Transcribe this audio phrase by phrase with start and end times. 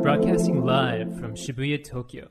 [0.00, 2.28] Broadcasting live from Shibuya, Tokyo.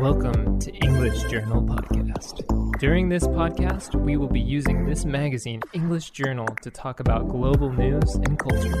[0.00, 2.40] Welcome to English Journal Podcast.
[2.78, 7.70] During this podcast, we will be using this magazine, English Journal, to talk about global
[7.70, 8.72] news and culture.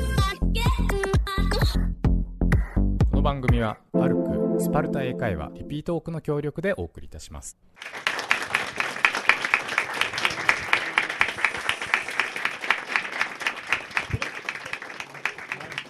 [3.10, 7.58] この番組はパルクスパルタ英会話リピートオークの協力でお送りいたします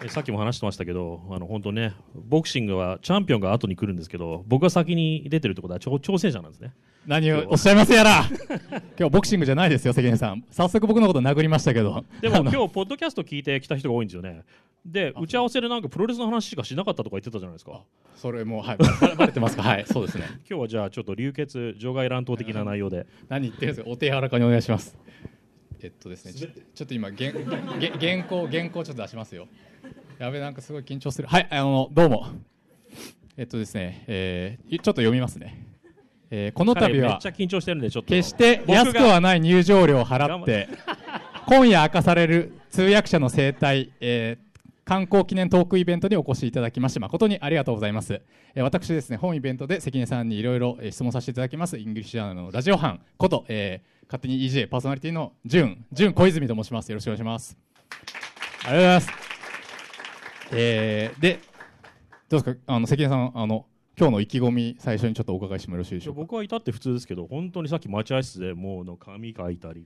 [0.10, 6.74] さっきも話してましたけど、あの本当ね、ボクシングはチャンピオンが後に来るんですけど、僕が先に出てるってことは挑挑戦者なんですね。
[7.06, 7.46] 何を？
[7.50, 8.24] おっしゃいますやら。
[9.00, 10.44] 今日ボクシングじゃないですよ関根さん。
[10.50, 12.04] 早速僕のこと殴りましたけど。
[12.22, 14.44] でも今日、ポッドキャスト聞いてきた人が多いんですよね。
[14.86, 17.82] で、打ち合わせでなんかプロレスの話しかしなかったとか言ってたじゃないですか。
[18.16, 18.78] それもうはい。
[19.18, 19.62] バレてますか？
[19.64, 20.26] はいそうですね。
[20.50, 23.06] 今日はじゃあちょっと流血、場外乱闘的な内容で。
[23.30, 24.98] 何言ってるんですかお手柔らかにお願いします。
[25.84, 27.32] えっとですねちょちょっと今原
[27.82, 29.48] 原原稿原稿ちょっと出しますよ
[30.22, 31.28] やべなんかすごい緊張する。
[31.28, 32.28] はいあのどうも。
[33.38, 35.66] えっとですね、えー、ちょっと読みますね、
[36.30, 38.10] えーこの度は彼めっちゃ緊張してるんで、ちょっと。
[38.10, 40.70] 決して安くはない入場料を払って
[41.48, 44.52] 今夜明かされる通訳者の生態、えー
[44.84, 48.22] 刊行記念トークイベントにお越しいただきまして誠にありがとうございます、
[48.54, 51.80] えー私ですね本イベントで関根さんにいろいろえー質問させていただきます。
[51.80, 56.90] イングリッシュジャーナルのラジオ班こと、えー勝手に EJ パーソナリティのジュンジュン小泉と申します。
[56.90, 57.58] よろしくお願いします。
[57.90, 57.98] あり
[58.66, 59.31] がとうございます
[60.52, 61.40] えーで
[62.30, 62.62] どうですか？
[62.68, 63.66] あの関根さんあの
[63.98, 66.22] 今日の意気込み最初にちょっとお伺いしてもよろしいでしょうか？
[66.22, 69.86] 僕はいたって普通ですけど、本当にさっき待合室でもうの紙書いたり、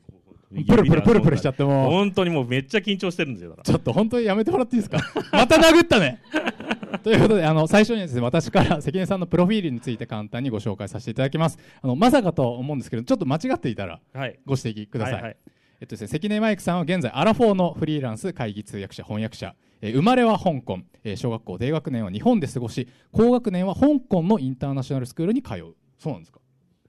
[0.67, 3.49] プルプルプルプルしちゃってもう本当にもうめっちゃ緊張してるんですよ。
[3.51, 4.99] だからちょっと本当にやめてもらっていいですか？
[5.33, 6.21] また殴ったね
[7.03, 11.57] ということで、あの、最初にですね、私から関根さんのプロフィールについて簡単にご紹介させていただきます。
[11.81, 14.39] あの、まさかと思うんですけど、ちょっと間違っていたらはい。
[14.45, 15.13] ご指摘ください。
[15.15, 15.37] はいはい
[15.81, 25.75] えっとですね、関根マイクさんは現在、アラフォーのフリーランス、会議通訳者、翻訳者、えー生まれは香港、えー小学校低学年は日本で過ごし、高学年は香港のインターナショナルスクールに通う。
[25.97, 26.39] そうなんですか？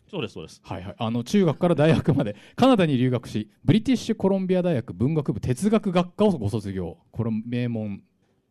[0.08, 0.60] そうです、そうです。
[0.64, 8.02] はいはい、あの中学から大学までカナダに留学しブリティッシュコロンビア大学文学部哲学学科をご卒業これ名門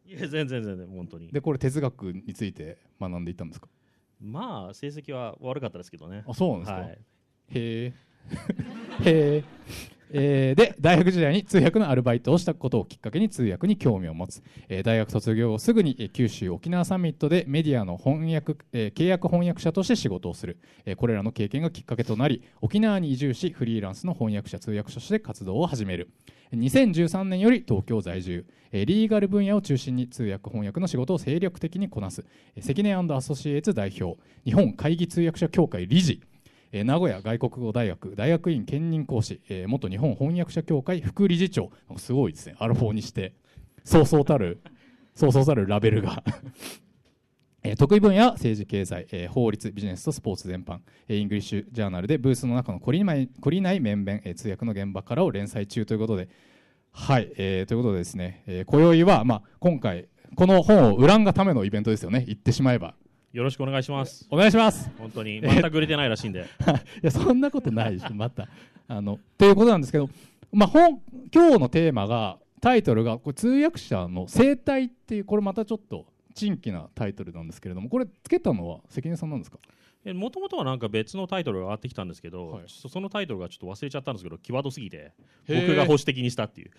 [0.05, 1.31] いや、全然全然、本当に。
[1.31, 3.67] でこれ哲学について学んでいったんですか？
[4.21, 6.23] まあ、成績は悪かったですけどね。
[6.27, 6.89] あそうなんですか、はい。
[6.91, 6.95] へ
[7.85, 7.93] え
[9.05, 9.43] へえ
[10.11, 26.09] えーで大学時代に通訳のアルバイトをしたことをきっかけに通訳に興味を持つ、えー大学卒業後すぐにえー九州沖縄サミットでメディアの翻訳、えー契約翻訳者として仕事をする、えーこれらの経験がきっかけとなり沖縄に移住しフリーランスの翻訳者通訳者として活動を始める。
[26.53, 28.45] 2013年より東京在住。
[28.71, 32.23] えーリーガル分野を中心に通訳翻訳の仕事を精力的にこなす。
[32.55, 34.19] えー関根アソシエイツ代表。
[34.45, 36.21] 日本会議通訳者協会理事。
[36.77, 41.71] え名古屋外国語大学大学院兼任講師、え元日本翻訳者協会副理事長。
[41.95, 42.55] すごいですね。
[42.59, 43.33] アラフォーにして
[43.85, 44.59] そうそうたる
[45.15, 46.21] そうそうたるラベルが。
[47.63, 56.27] え得意分野政治経済、え法律ビジネスとスポーツ全般、えイングリッシュジャーナルでブースの中の懲りない懲りない面々、え通訳の現場からを連載中ということで。
[56.91, 62.25] はい、えーということでですね、えー今宵は、まあ、今回この本を売らんがためのイベントですよね。
[62.27, 62.95] 言ってしまえば。
[63.35, 64.25] よろしくお願いします。
[64.31, 66.45] お願いします本当に、全く売れてないらしいんで。
[67.03, 68.47] いやそんなことないでしょまた
[68.87, 70.09] あのということなんですけど、
[70.53, 71.01] まあ、本
[71.33, 79.57] 今日のテーマがタイトルがこれ通訳者の生態っていうこれまたちょっと珍奇なタイトルなんですけれどもこれつけたのは関根さんなんですか？
[80.13, 82.65] もともとはなんか別のタイトルが上がってきたんですけど、はい。
[82.65, 85.13] ちょっとそのタイトルがちょっと忘れちゃったんですけど、際どすぎて、
[85.47, 86.71] 僕が保守的にしたっていう。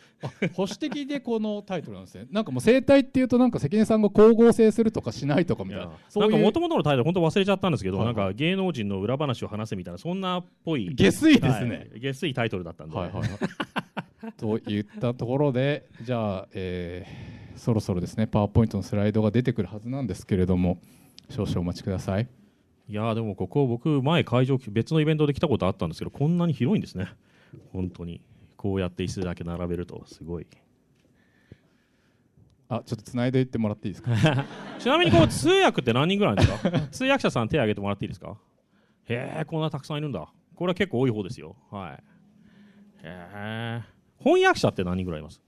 [0.54, 2.26] 保守的でこのタイトルなんですね。
[2.30, 5.90] なんかもう生態っていうとなんか関根さんが光合成するとかしないとかみたいな。
[6.08, 8.14] そうなんかもともとのタイトル本当忘れちゃったんですけど、はいはい。
[8.14, 12.00] なんか芸能人の裏話を話せみたいなそんなっぽい下水ですね、はい。
[12.00, 14.32] 下水タイトルだったんで、はいはいはい。
[14.38, 20.78] といったところでじゃあ、えーそろそろですねパワーポイントのスライドが出てくるはずなんですけれども
[21.30, 22.28] 少々お待ちください。
[22.88, 27.08] いやーでもここ僕前会場別のイベントで来たことあったんですけどこんなに広いんですね。
[27.72, 28.20] 本当に。
[28.56, 30.46] こうやって椅子だけ並べるとすごい。
[32.68, 34.10] あちょっとつないでいってもらっていいですか？
[34.78, 36.70] ちなみにこう通訳って何人ぐらいですか？
[36.90, 38.36] 通訳者さん手挙げてもらっていいですか？
[39.08, 40.26] へえこんなたくさんいるんだ。
[40.54, 41.56] これは結構多い方ですよ。
[41.70, 41.92] はい。
[41.92, 41.94] へ
[43.04, 43.82] え
[44.18, 45.40] 翻訳者って何人ぐらいいます？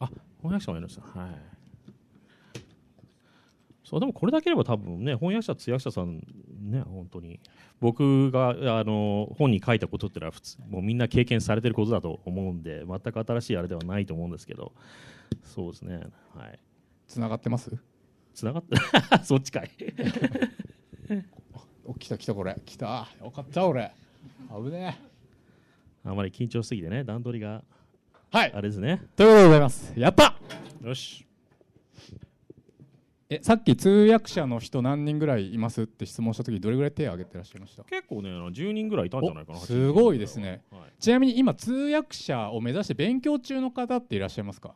[0.00, 0.06] あ
[0.38, 1.53] 翻訳者もいるんですよはい
[3.84, 6.22] そうでもこれだければ多分ね翻訳者通訳者さん
[6.62, 7.38] ね本当に。
[7.80, 8.50] 僕が
[8.80, 14.72] あの本に書いたことってのは普通もうみんな経験されてることだと思うんで全く新しいあれではないと思うんですけど。
[15.42, 16.00] そうですね。
[16.34, 16.58] はい。
[17.06, 17.76] つながってます？
[18.32, 18.76] つながって
[19.22, 19.70] そっちかい。
[21.84, 22.56] お来た来たこれ。
[22.64, 23.08] 来た。
[23.22, 23.92] よかった俺。
[24.50, 24.98] 危ね
[26.04, 27.62] あまり緊張しすぎてね段取りが。
[28.30, 28.52] はい。
[28.54, 29.02] あれですね。
[29.16, 29.92] ということでございます。
[29.96, 30.34] やった！
[30.82, 31.26] よし
[33.36, 37.82] えさっき通訳者の人何人ぐらいいますって質問した時どれぐらい手を挙げてらっしゃいました？
[37.84, 40.80] 結構ねあの10人ぐらいいたんじゃないかなおすごいですね、はい。
[41.00, 44.74] ちなみに今通訳者を目指して勉強中の方っていらっしゃいますか？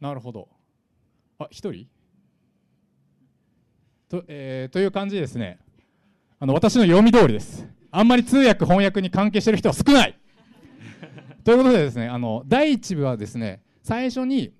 [0.00, 0.48] なるほど。
[1.38, 1.86] あ一人？
[4.08, 5.58] と,、えーという感じでですね。
[6.38, 7.66] あの私の読み通りです。
[7.90, 10.16] あんまり通訳翻訳に関係している人は少ない。
[11.44, 14.52] ということでですねあの第一部はですね最初にえ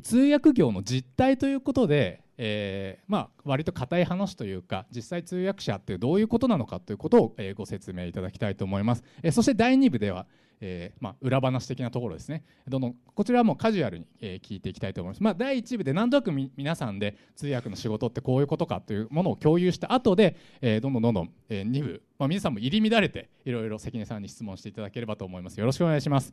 [0.00, 10.26] 通訳業の実態ということで、えーまあ、割と硬い話というか実際通訳者ってどういうことなのかということを、えご説明いただきたいと思います、えそして第2部では、
[10.60, 12.44] えーまあ、裏話的なところですね。
[12.68, 25.60] どんどんこちらはもうカジュアルに、え聞いていきたいと思います、まあ、第1部で何となく皆さんで通訳の仕事ってこういうことかというものを共有した後で、えーどんどんどんどん、え2部、まあ、皆さんも入り乱れていろいろ関根さんに質問していただければと思います。
[25.60, 26.32] よろしくお願いします。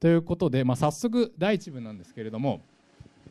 [0.00, 2.62] ということで、まあ、早速第1部なんですけれども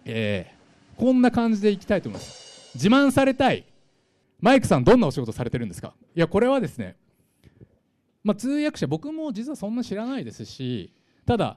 [0.06, 0.60] えー
[1.00, 2.72] こんな感じでいきたいと思います。
[2.75, 3.63] 自慢されたい。
[4.42, 5.94] マイクさんどんなお仕事されてるんですか？
[6.13, 6.98] いやこれはですね、
[8.22, 10.92] まあ、通訳者僕も実はそんな知らないですし
[11.25, 11.56] ただ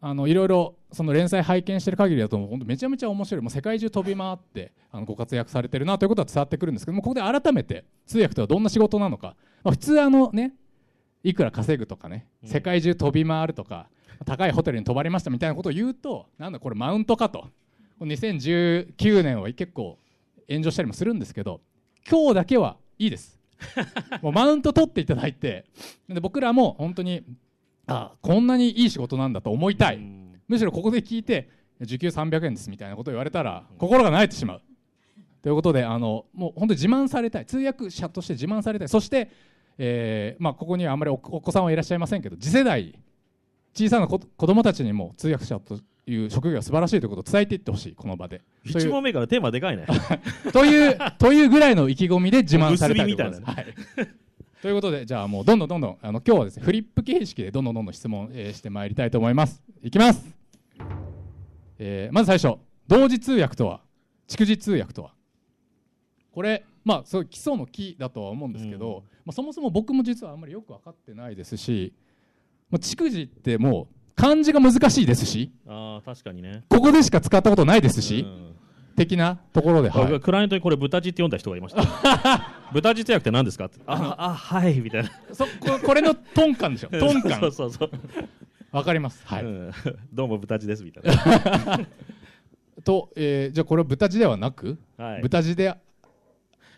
[0.00, 3.42] あのいろいろその連載拝見してる限りだと本当めちゃめちゃ面白い。
[3.42, 10.54] もう世界中飛び回ってあのご活躍されてるなということは伝わってくるんですけどもここで改めて通訳とはどんな仕事なのか、まあ、普通あのね
[11.24, 13.88] いくら稼ぐとかね世界中飛び回るとか
[14.24, 17.48] 高いホテルに泊まりましたみたいなことを言うとなんだこれマウントかと
[18.00, 19.98] 2019年は結構
[20.48, 21.60] 炎上したりもするんですけど
[22.08, 23.38] 今日だけはいいです。
[24.20, 25.64] もうマウント取っていただいて
[26.08, 27.22] で僕らも本当に
[27.86, 29.96] あこんなにいい仕事なんだと思いたい。
[29.96, 30.40] うん。
[30.48, 31.48] むしろここで聞いて
[31.80, 34.62] 時給300円ですみたいなことを言われたら心が慣れてしまう。
[35.42, 37.46] ということであのもう本当に自慢されたい。
[37.46, 38.88] 通訳者として自慢されたい。
[38.88, 39.30] そして、
[39.78, 42.98] えーまあ、ここにはあんまりおお子さんはいらっしゃいませんけど次世代
[43.74, 48.42] 小さな子子供たちにも通訳者という職業は素晴らしいということを伝えていってほしいこの場で。
[48.70, 49.86] とい1う問目からテーマでかいね。
[50.52, 53.16] というというぐらいの意気込みで自慢されたい。
[53.16, 53.24] と
[54.62, 59.62] ということでじゃあもうどんどんどんどんあの今日はですねフリップ形式でどんどんどんどん質問、えーしてまいりたいと思います。
[59.82, 60.34] いきます。
[61.78, 63.80] えーまず最初同時通訳とは
[64.28, 65.14] 蓄字通訳とは。
[66.32, 69.02] これまあそういう基礎の木だとは思うんですけど、うん。
[69.24, 71.94] まあ、そもそも僕も実はあんまりよく分かってないですし、
[72.70, 76.64] まあ、蓄字ってもう漢字が難しいですしああ確かにね。
[76.68, 78.54] ここでしか使ったことないですし、うん。
[78.96, 80.06] 的なところで、はい。
[80.06, 81.82] 僕クライアントにこれ豚字って読んだ人がいました。
[82.72, 83.66] 豚字通訳って何ですか？
[83.66, 85.10] ってああはいみたいな。
[85.32, 85.50] そこ
[85.84, 86.88] これのトンカンでしょ。
[86.96, 87.40] トンカン。
[87.40, 87.90] そうそうそう、
[88.70, 89.20] わかります。
[89.26, 89.72] はい、うん。
[90.12, 91.80] どうも豚字ですみたいな、
[92.84, 95.74] と、えーじゃあこれは豚字ではなく、はい、豚字で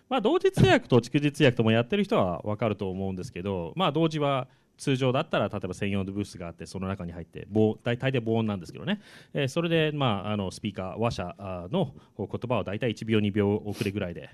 [0.09, 9.01] まあ同時通訳と蓄字通訳ともやってる人は分かると思うんですけどまあ同時は通常だったら例えば専用のブースがあってその中に入って大大抵防音なんですけどね、
[9.33, 11.35] えーそれで、まあ、あのスピーカー話者
[11.71, 14.29] の言葉を大体1秒2秒遅れぐらいで、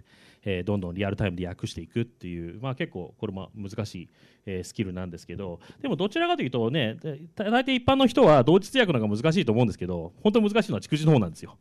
[0.45, 4.09] えーどんどんリアルタイムで訳していくっていう、まあ、結構これも難しい、
[4.47, 6.99] えースキルなんですけどでもどちらかというとね
[7.35, 11.57] 大体一般の人は同時通訳の方が難しいと思うんですけど本当に難しいのは蓄字の方なんですよ。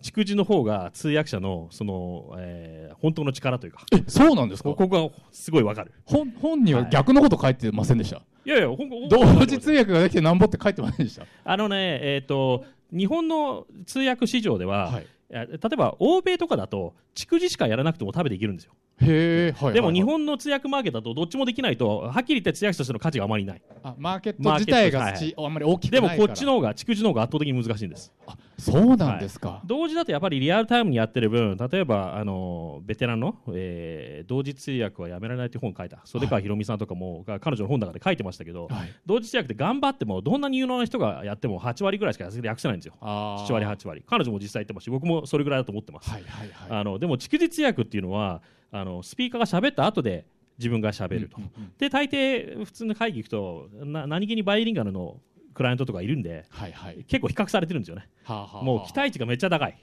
[0.00, 3.84] 蓄字の方が通訳者のその、えー本当の力というか。
[3.92, 4.68] えそうなんですか？
[4.70, 5.92] ここがすごいわかる。
[6.04, 11.26] 本本には逆のこと書いてませんでした、いやいや、ほんほん同時通訳ができてなんぼって書いてませんでした？
[11.44, 15.06] あのね、えっ、と、日本の通訳市場では、はい。
[15.30, 18.72] え例えば欧米とかだと、蓄字しかやらなくても食べていけるんですよ。
[19.00, 19.96] へえ、はいでもはい。
[19.96, 23.62] 日本の通訳マーケットだと、どっちもできないと、はっきり言って通訳としての価値があまりない。
[23.82, 28.12] あマーケット自体がち、あんまり大きくないでもこっちの方が、蓄字の方が圧倒的に難しいんです。
[28.28, 42.94] あそうなんですか、同時だとやっぱりリアルタイムにやってる分、例えば、あのベテランの、えー同時通訳はやめられないという本を書いた、袖川ひろみさんとかも、が彼女の本の中で書いてましたけど、はい同時通訳って頑張っても、どんなに有能な人がやっても8割ぐらいしか訳せないんですよ。
[43.00, 44.02] あー7割、8割。
[44.06, 46.10] 彼女も実際言ってますし、僕もそれぐらいだと思ってます。
[46.10, 50.24] はいはいはいあのでも、蓄字通訳っていうのは、あのスピーカーが喋った後で
[50.58, 51.36] 自分が喋ると。
[51.38, 55.20] うんうんうんで、大抵、普通の会議行くと、な何気にバイリンガルの
[55.52, 57.04] クライアントとかいるんで、はいはい。
[57.04, 58.08] 結構比較されてるんですよね。
[58.24, 58.64] はあはあはあ。
[58.64, 59.78] もう期待値がめっちゃ高い。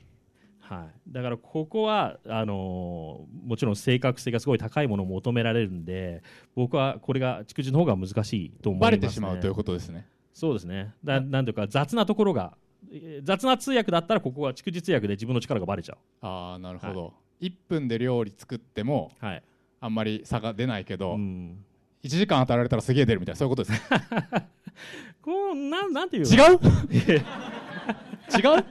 [0.59, 6.21] はい、だからここはあのーもちろん正確性がすごい高いものを求められるんで
[6.53, 10.05] 僕はこれが蓄字の方が難しいと思います、ね、バレてしまうということですね。
[10.31, 10.93] そうですね。
[11.03, 12.55] だなんていうか雑なところが
[12.91, 19.43] えー雑な通訳だったらここは蓄字通訳で自分の力がバレちゃああなるほど、1分で料理作ってもうはい。
[19.81, 21.63] あんまり差が出ないけど、うん。
[22.03, 23.81] 1時間られたらすげえ出るみたいなそういうことですね
[25.21, 26.59] こうなんなんていう違のう？
[28.37, 28.65] 違う？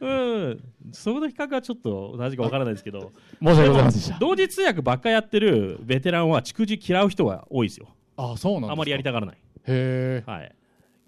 [0.00, 0.08] う
[0.52, 0.60] ん。
[0.92, 3.12] その比較はちょっと同じかわからないですけど。
[3.42, 7.88] 申し訳ございません同時通訳ばっかやってるベテランは蓄字嫌う人が多いですよ。
[8.16, 8.72] あそうなんですか。
[8.72, 9.36] あまりやりたがらない。
[9.68, 10.54] へえはい、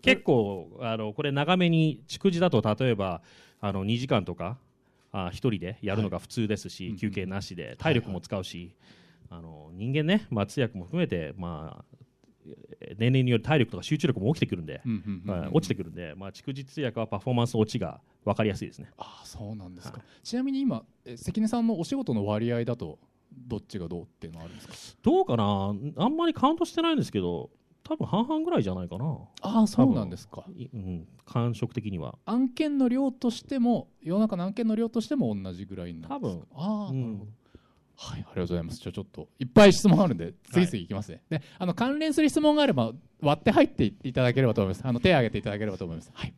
[0.02, 3.22] 結構あのこれ長めに蓄字だと例えば
[3.60, 4.58] あの2時間とか
[5.12, 6.96] あ一人でやるのが普通ですし、はい。
[6.98, 8.74] 休憩なしで体力も使うし、
[9.30, 11.97] あの人間ね、まあ、通訳も含めて、まあ、えー
[12.98, 14.82] 年齢による体力とか集中力も起きてくるんで、
[15.52, 18.90] 落ちてくるんで、まあ、蓄日通訳はパフォーマンス落ちが分かりやすいですね。
[18.98, 22.98] ああそうなんですか、はちなみに今え関根さんのお仕事の割合だと
[23.32, 24.98] どっちがどうっていうのはあるんですか？
[25.02, 25.74] どうかな？
[25.96, 27.50] あんまりカウントしてないんですけど
[27.84, 30.44] 多分半々ぐらいじゃないかな、ああそうなんですか。
[30.54, 32.18] いうん、感触的には。
[32.26, 36.14] 案件の量としても世の中の案件の量としても同じぐらいなんですか？
[36.16, 36.46] 多分。
[36.54, 37.02] ああ、うん。
[37.02, 37.30] なるほど
[38.00, 38.78] はいありがとうございます。
[38.78, 44.86] じゃあちょっといっぱい質問あるんで次々いきますね、であの関連する質問があれば割って入っていただければと思います。
[44.86, 46.10] あの手を挙げていただければと思います。
[46.14, 46.34] はい。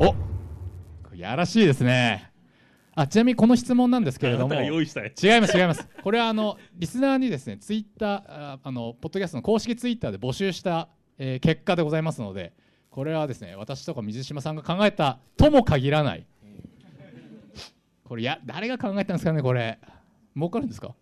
[0.00, 0.14] お
[1.16, 2.30] やらしいですね。
[2.94, 5.88] あちなみにこの質問なんですけれども用意したい違います違います。
[6.02, 12.52] これはあのリスナーにですねツイッターああのポッドキャストの公式ツイッターで募集した、えー結果でございますので
[12.90, 16.26] これはですね私とか水島さんが考えたとも限らない。
[18.04, 19.78] これや誰が考えたんですかねこれ
[20.38, 20.94] 儲かるんですか？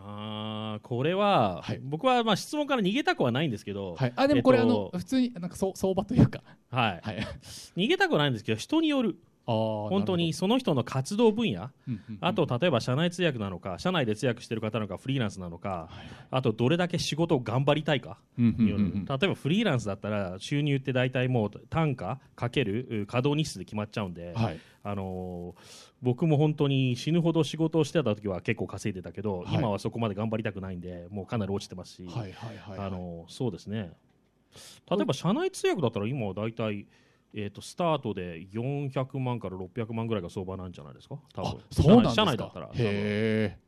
[0.00, 1.80] あーこれは、はい。
[1.82, 4.12] 僕はまあ質問から逃げたくはないんですけど、はい。
[4.16, 6.42] あでもこれ、えっとあの普通になんかそう相場というか。
[6.70, 7.00] はい。
[7.02, 7.26] はい。
[7.76, 9.16] 逃げたくはないんですけど人による
[9.48, 11.70] 本当にその人の活動分野？
[12.20, 15.88] あと例えば社内通訳なのか社内で通訳してる方なのかフリーランスなのか
[16.30, 18.18] あとどれだけ仕事を頑張りたいか？
[18.38, 24.60] 例えばフリーランスだったら収入って大体もう単価かけるう稼働日数で決まっちゃうんで、はい。
[24.84, 29.54] あのー僕も本当に死ぬほど仕事をしてた時は結構稼いでたけど、はい。
[29.54, 32.06] 今はそこまで頑張りたくないんでもうかなり落ちてますし、
[33.28, 33.90] そうですね。
[34.88, 36.86] 例えば社内通訳だったら今は大体
[37.34, 41.18] えー、とスタートで400万から600万ぐらいが相場なんじゃないですか？
[41.34, 42.22] 多あ分そうなんですか？
[42.22, 43.58] 社内だったらへえ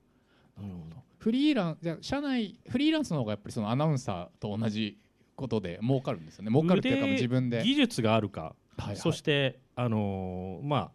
[0.56, 0.82] 多分うん
[1.18, 4.98] フリーランじゃあ社内フリーランスの方がやっぱりそのアナウンサーと同じ
[5.36, 6.50] ことで儲かるんですよね。
[6.50, 8.96] 儲かるっていうか腕自分で、技術があるか、はいはい。
[8.96, 10.92] そして、あのーま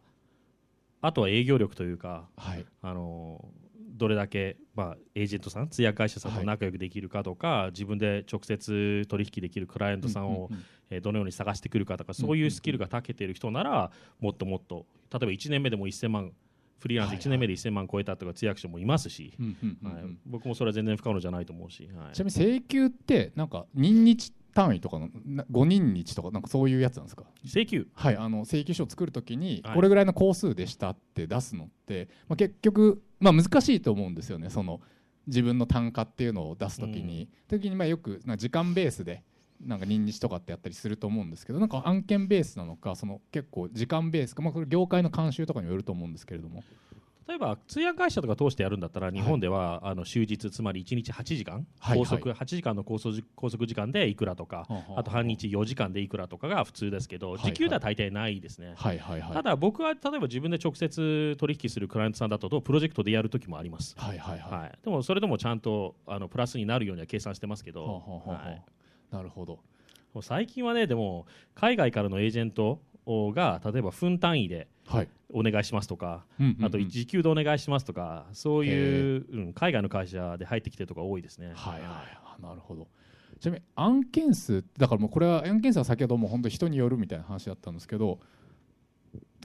[1.01, 2.65] あ、あとは営業力というか、はい。
[2.81, 3.64] あのー
[3.95, 6.45] どれだけ、まあ、エージェントさん通訳会社さんとはい。
[6.45, 10.65] 仲良くできるかとか、自分で直接取引できるクライアントさんを、うんうんうん。
[10.89, 16.31] えーどのように探してくるかとかそういうスキルが長けている人ならもっともっと例えば1年目でも1000万
[16.79, 17.25] フリーランスはいはい。
[17.25, 19.33] 1年目で1000万超えたとか通訳者もいますし、
[20.25, 22.13] 僕もそれは全然不可能じゃないと思うし、はい。
[22.13, 27.23] ちなみに請求ってなんか任日単位とかのな5人日とかなんかそういうやつなんですか？
[27.45, 27.87] 請求？
[27.93, 29.75] はいあの請求書を作るときにはい。
[29.75, 34.49] これぐらいの工数でしたって出すのって、まあ、結局、まあ、難しいと思うんですよね。
[34.49, 34.79] その
[35.27, 39.23] 自分の単価っていうのを出すときに、時にまあよく時間ベースで
[39.61, 46.63] なんか任日とかってやったりすると思うんですけどなんか案件ベースなのかその結構時間ベースか、まあ、これ業界の慣習とかにもよると思うんですけれども。
[47.27, 58.73] 例えば通訳会社とか通してやるんだったら日本では、あの終日つまり1日8時間、はい拘束8時間の拘束拘束時間でいくらとか、あと半日4時間でいくらとかが普通ですけど、はい時給では大体ないですね。
[58.75, 59.33] はいはいはい。
[59.33, 64.59] ただ僕は例えば自分で直接取引するクライアントさんだとプロジェクトでやる時もあります、はいはいはい。
[64.59, 68.49] はい、でもそれでもちゃんとあのプラスになるようには計算してますけはど、あはあはあ。
[68.49, 68.61] はい
[69.11, 69.59] なるほど。
[70.21, 75.07] 最近はねでも海外からのエージェントが例えば分単位ではい。
[75.33, 76.65] お願いしますとか、うんうんうん。
[76.65, 81.51] あと時給でお願いしますとかそういう、うん、海外の会社で入ってきてるとか多いですね。
[81.55, 82.87] はいはいあなるほど。
[83.39, 88.19] ちなみに案件数だからもうこれは案件数は先ほども本当人によるみたいな話だったんですけど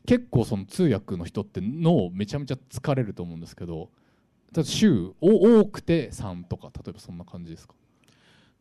[0.07, 3.91] 結構その通訳の人って脳めちゃめちゃ疲れると思うんですけど
[4.63, 7.75] 週お多くて3とか例えばそんな感じですか？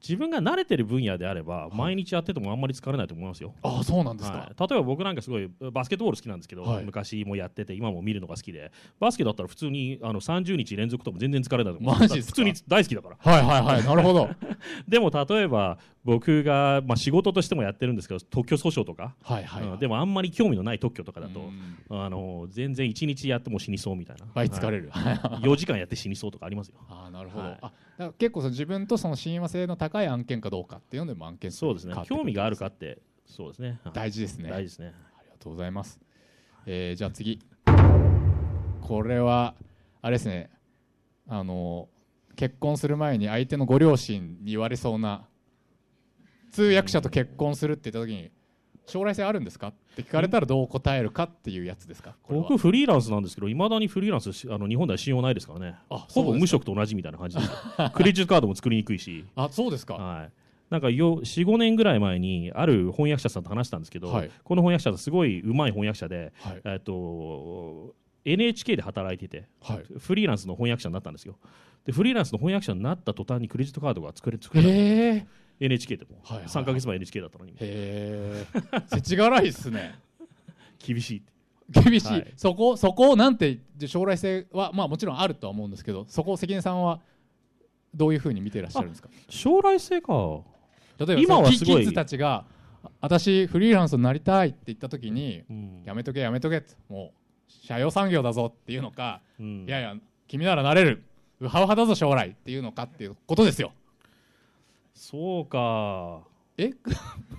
[0.02, 1.76] 自分が慣れてる分野であれば、い。
[1.76, 3.54] 毎日やっててもあんまり疲れないと思いますよ。
[3.62, 6.86] ああそうなんですか、はい、例えば僕なんかすごいバスケットボール好きなんですけど、はい。
[6.86, 12.00] 昔もやってて今も見るのが好きでバスケだったら普通にあの30日連続とも全然疲れないと思う。
[12.00, 12.32] マジっすか？
[12.32, 13.18] 普通に大好きだから。
[13.20, 14.30] はいはいはいなるほど。
[14.88, 19.72] でも例えば僕が、まあ、仕事としてもやってるんですけど特許訴訟とか、はいはい、はい。
[19.74, 21.40] うんでもあんまり興味のない特許とかだと、
[21.90, 22.02] うん。
[22.04, 24.26] あの全然1日やっても死にそうみたいな。
[24.34, 26.76] 倍疲れる、る、4時間やって死にそうとかありますよ。
[26.90, 27.56] ああなるほど、
[28.00, 31.96] から結構その自分とその親和性の高い案件かどうかっていうのでも案件数そうですね。
[32.06, 33.80] 興味があるかってそうですね。
[33.84, 33.94] はい。
[33.94, 34.50] 大事ですね。
[34.50, 34.94] 大事ですね。
[35.18, 36.00] ありがとうございます。
[36.66, 37.40] えーじゃあ次。
[38.82, 39.54] これは、
[40.02, 40.50] あれですね、
[41.28, 41.90] あの、
[42.36, 45.28] 結婚する前に相手のご両親に言われそうな、
[46.52, 48.32] 通訳者と結婚するって言った時に、
[48.90, 49.68] 将来性あるんですか？
[49.70, 52.16] って聞かれたらどう答えるかっていうやつですか？
[52.30, 55.76] 僕フリーランスなんですけどいまだにフリーランスしあの日本では信用ないですからね。
[55.90, 57.44] あほぼ無職と同じみたいな感じで
[57.94, 59.26] クレジットカードも作りにくいし。
[59.36, 59.96] あ、そうですか？
[59.96, 60.32] はい。
[60.70, 64.32] なんかよ45年ぐらい前にある翻訳者さんと話したんですけど、はい。
[64.44, 66.62] この翻訳者さんすごい上手い翻訳者で、はい。
[66.66, 69.84] えっと NHK で働いててはい。
[69.98, 71.38] フリーランスの翻訳者になったんですよ。
[71.86, 74.70] でフリーランスの翻訳者になった途端にクレジットカードが作れ作れた。
[74.70, 74.72] へ
[75.16, 75.28] え。
[75.60, 76.54] NHK でも、はいはいはい。
[76.54, 77.52] 3か月前 NHK だったのに。
[77.52, 78.46] へえ。
[78.88, 80.00] 世知辛いっすね。
[80.80, 81.24] 厳しい
[81.70, 82.34] 厳しい、はい。
[82.36, 87.02] そこそこをなんて将来性はまあもちろんあるとは思うんですけどそこを関根さんは
[87.94, 89.10] どういうふうに見てらっしゃるんですか？
[89.28, 90.42] 将来性か。
[90.98, 92.46] 例えば今はすキッズたちが
[92.84, 95.84] あ私フリーランスになりたいって言った時にうん。
[95.86, 97.14] やめとけやめとけも
[97.48, 99.66] う社用産業だぞっていうのか、うん。
[99.68, 99.96] いやいや
[100.28, 101.04] 君ならなれる。
[101.42, 103.72] ウハウハだぞ将来っていうのかっていうことですよ
[105.00, 106.28] そうか。
[106.58, 106.74] え？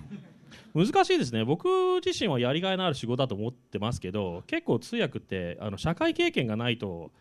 [0.73, 1.45] 難しいですね。
[1.45, 1.67] 僕
[2.03, 7.11] 自身はやりがいのある仕事だと思ってますけど結構通訳ってあの社会経験がないと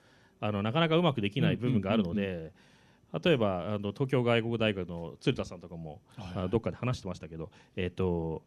[0.40, 2.52] あのなかなかうまくできない部分があるので、
[3.22, 8.42] 例えばあの東京外国大学の鶴田さんとかも、あのどっかで話してましたけど、えっと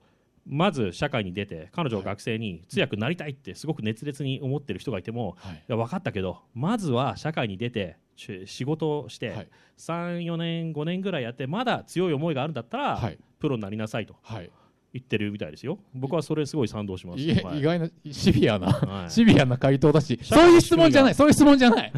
[0.47, 5.55] まず社会に出て彼女は学生に通訳になりたいってすごく熱烈に思ってる人がいても、はい。
[5.57, 9.48] いや分かったけどまずは社会に出てし仕事をして、はい。
[9.77, 13.17] 34年5年ぐらいやってまだ強い思いがあるんだったら、はい。
[13.39, 14.51] プロになりなさいとはい。
[14.93, 15.79] 言ってるみたいですよ。
[15.96, 19.12] 僕はそれすごい賛同します、意外なシビアな、はい。
[19.12, 21.93] シビアな回答だしそういう質問じゃない仕そういう質問じゃない。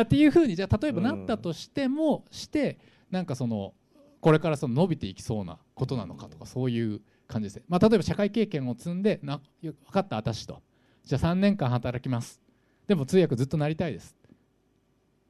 [0.00, 2.78] っていうふうにじゃあ例えばうんなったとしても、して
[3.10, 3.74] なんかその
[4.20, 7.56] これからその伸びていきそうなことなのかとかそういう感じです。
[7.56, 10.60] ね、まあ、例えば社会経験を積んでな分かった私と。
[11.04, 12.40] じゃあ3年間働きます。
[12.88, 14.16] でも通訳ずっとなりたいです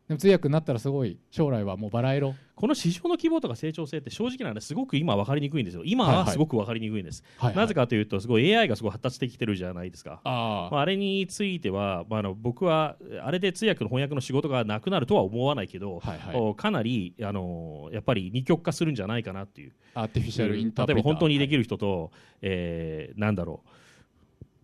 [0.08, 2.34] でも通訳になったらすごい将来はもうバラ色。
[2.54, 5.82] この市場の規模とか成長性って正直な話すごく今分かりにくいんですよ。
[5.84, 6.32] 今はいははい。
[6.32, 10.20] すごく分かりにくいんです、はいなぜかというとすごい AI がすごい発達してきてるじゃないですか。
[10.24, 16.36] あまあ、あれについては、まあ、あの僕はあれで通訳の翻訳の仕事がなくなるとは思わないけど、はいはい。
[16.36, 19.72] おかなりあのやっぱり二極化するんじゃないかなっていう。
[19.94, 22.10] あアーティフィシャルインタープ例えば本当にできるる人と、
[22.40, 23.68] えーなんだろう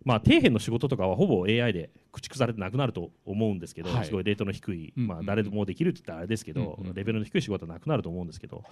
[0.04, 4.06] まあ、底辺の仕事とかはほぼ AI で駆逐されてなくなると思うんですけど、はい。
[4.06, 8.62] すごいレートの低い、うんまあ、誰でもできるって言ったらあれですけど、うんうんレベルの低い仕事はなくなると思うんですけど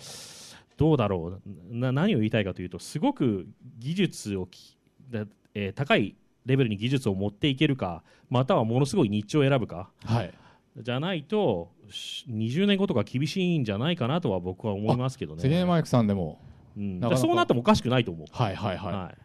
[0.76, 1.76] どうだろう？
[1.76, 3.46] な何を言いたいかというとすごく
[3.78, 4.76] 技術をき
[5.10, 5.24] だ、
[5.54, 10.34] えー高いレベルに技術を持っていけるかまたはものすごいニッチを選ぶかはい。
[10.76, 15.64] じゃないとし20年後とか厳しいんじゃないかなとは僕は思いますけどね。
[15.64, 16.40] マイクさんでも
[16.76, 17.26] うん、なかなか。
[17.26, 18.26] そうなってもおかしくないと思う。
[18.30, 19.21] はいはいはい、はい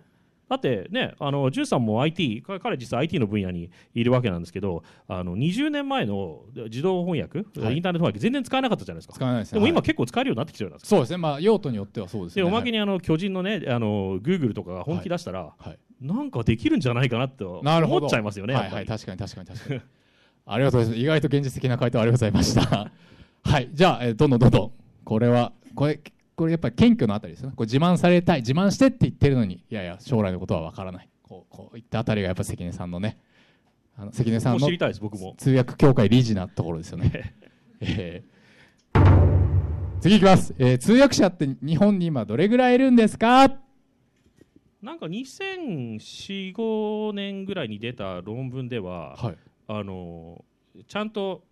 [0.50, 7.76] だってね、あのジュンさんも IT、か彼実は IT の分野にいるわけなんですけど、あの20年前の自動翻訳、はい。
[7.76, 9.14] インターネット翻訳、全然使えなかったじゃないですか。
[9.14, 9.52] 使わないです。
[9.54, 9.84] ねでも今、はい。
[9.84, 10.96] 結構使えるようになってきてるじゃないですか。
[10.96, 11.18] そうですね。
[11.18, 12.44] まあ用途によってはそうですね。
[12.44, 15.78] おまけにあの巨人のね、あの Google とかが本気出したら、はい。
[16.02, 18.86] なんかできるんじゃないかなってなるほど思っちゃいますよね、はいはい。
[18.86, 19.82] 確かに確かに確かに。
[20.50, 21.02] ありがとうございます。
[21.02, 22.92] 意外と現実的な回答ありがとうございました。
[23.44, 23.70] はい。
[23.74, 24.72] じゃあ、えーどんどんどんどん。
[25.04, 26.00] これはこれ
[26.38, 27.56] これやっぱり謙虚のあたりですよね。
[27.58, 31.10] これ自慢されたい自慢してって言ってるのにいやいや将来のことは分からない。
[31.24, 33.18] こうこういったあたりがやっぱ関根さんのね。
[33.98, 35.34] あの関根さんのもう知りたいです、僕も。
[35.38, 37.34] 通訳協会理事なところですよね、
[37.82, 43.48] えー次いきます、えー通訳者って日本に今どれぐらいいるんですか？
[44.84, 49.38] なんか2004、5年ぐらいに出た論文では、はい。
[49.68, 50.46] あの
[50.88, 51.44] ちゃんと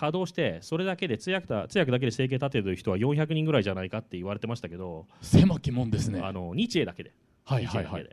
[0.00, 6.20] 稼働してそれだけで通訳だ通訳だけで生計立ててる人は400人ぐらいじゃないかって言われてましたけど、狭きもんですね。
[6.20, 7.12] あの日英だけで,、
[7.44, 8.08] はいはいはい。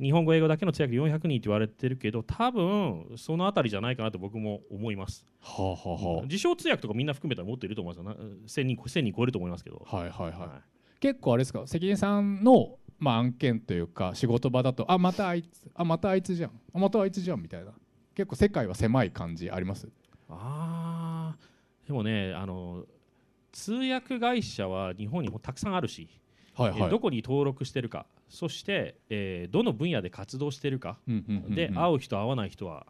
[0.00, 6.22] 日本語英語だけの通訳400人って言われてるけど多分そのあたりじゃないかなと僕も思います、はあはあはあ。
[6.24, 8.10] 自称通訳とかみんな含めたらもっといると思いますよ。
[8.10, 8.14] な
[8.46, 10.48] 1000人 ,1000 人超えると思いますけど、はいはいはい、はい。
[11.00, 11.62] 結構あれですか？
[11.66, 16.50] 関根さんの、まあ、案件というか仕事場だとあまたあいつあまたあいつじゃん。
[16.74, 17.72] あまたあいつじゃんみたいな。
[18.14, 19.88] 結構世界は狭い感じあります？
[20.28, 21.05] あー
[21.86, 22.84] でもねあの
[23.52, 26.08] 通訳会社は日本にもたくさんあるし、
[26.54, 31.54] はいえーどこに登録してるかそして、えーどの分野で活動してるかうんうんうんうん。
[31.54, 32.86] で会う人会わない人は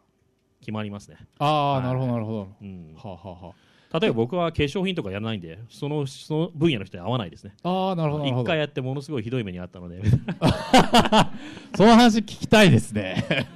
[0.59, 1.83] 決まりますね、ああ、はい。
[1.83, 2.47] なるほどなるほど。
[2.61, 3.53] うん、はあはあは
[4.01, 7.55] 例えば僕は化粧品とかやらないんでそのその分野の人に会わないですね。
[7.63, 8.43] あああなるほどなるほど。
[8.43, 10.01] 一回やってものすごいひどい目にあったので。
[11.75, 13.47] その話聞きたいですね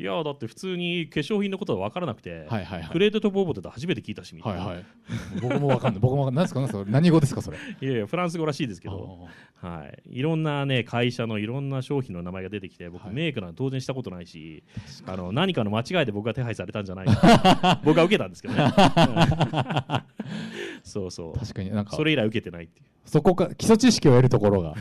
[0.00, 2.88] いやだって普通に化粧品のことは分からなくて、はいはいはい。
[2.90, 4.84] クレードとボーボーって初めて聞いたしみたいな、はいはい。
[5.42, 6.44] 僕もわかんない僕もわかんない。
[6.44, 7.58] 何ですか何ですか何語ですかそれ。
[7.82, 9.28] いやいやフランス語らしいですけど。
[9.56, 13.14] はい、いろんな、ね、会社のいろんな商品の名前が出てきて僕、はい。
[13.14, 14.64] メイクなんて当然したことないし
[15.06, 18.72] あの何かの間違いで僕が手配されたんじゃないか 僕は受けたんですけどね。
[20.82, 21.38] そうそう。
[21.38, 21.94] 確かになんか。
[21.94, 22.86] それ以来受けてないっていう。
[23.04, 24.74] そこか基礎知識を得るところが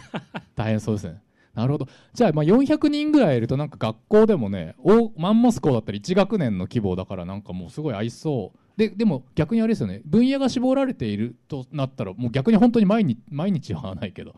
[0.55, 1.21] 大変そうですね。
[1.59, 1.87] なるほど。
[2.13, 4.75] じゃあ、まあ、400人ぐらいいると、なんか学校でもね、
[5.17, 8.59] マンモス校だったら1学年の規模だから、なんかもうすごい合いそう。
[8.77, 14.35] で、でも逆にあれですよね、分野が絞られているとなったら、もう逆に本当に毎日、毎日はないけど、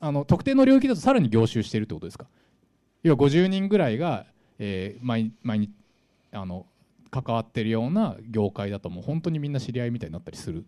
[0.00, 2.26] あの、特定の領域だとさらに凝集しているってことですか？
[3.02, 4.26] 要は50人ぐらいが、
[4.58, 5.70] えー毎日、
[6.32, 6.66] あの、
[7.10, 10.66] 関わってるような業界だと、もう本当にみんな知り合いみたいになったりする。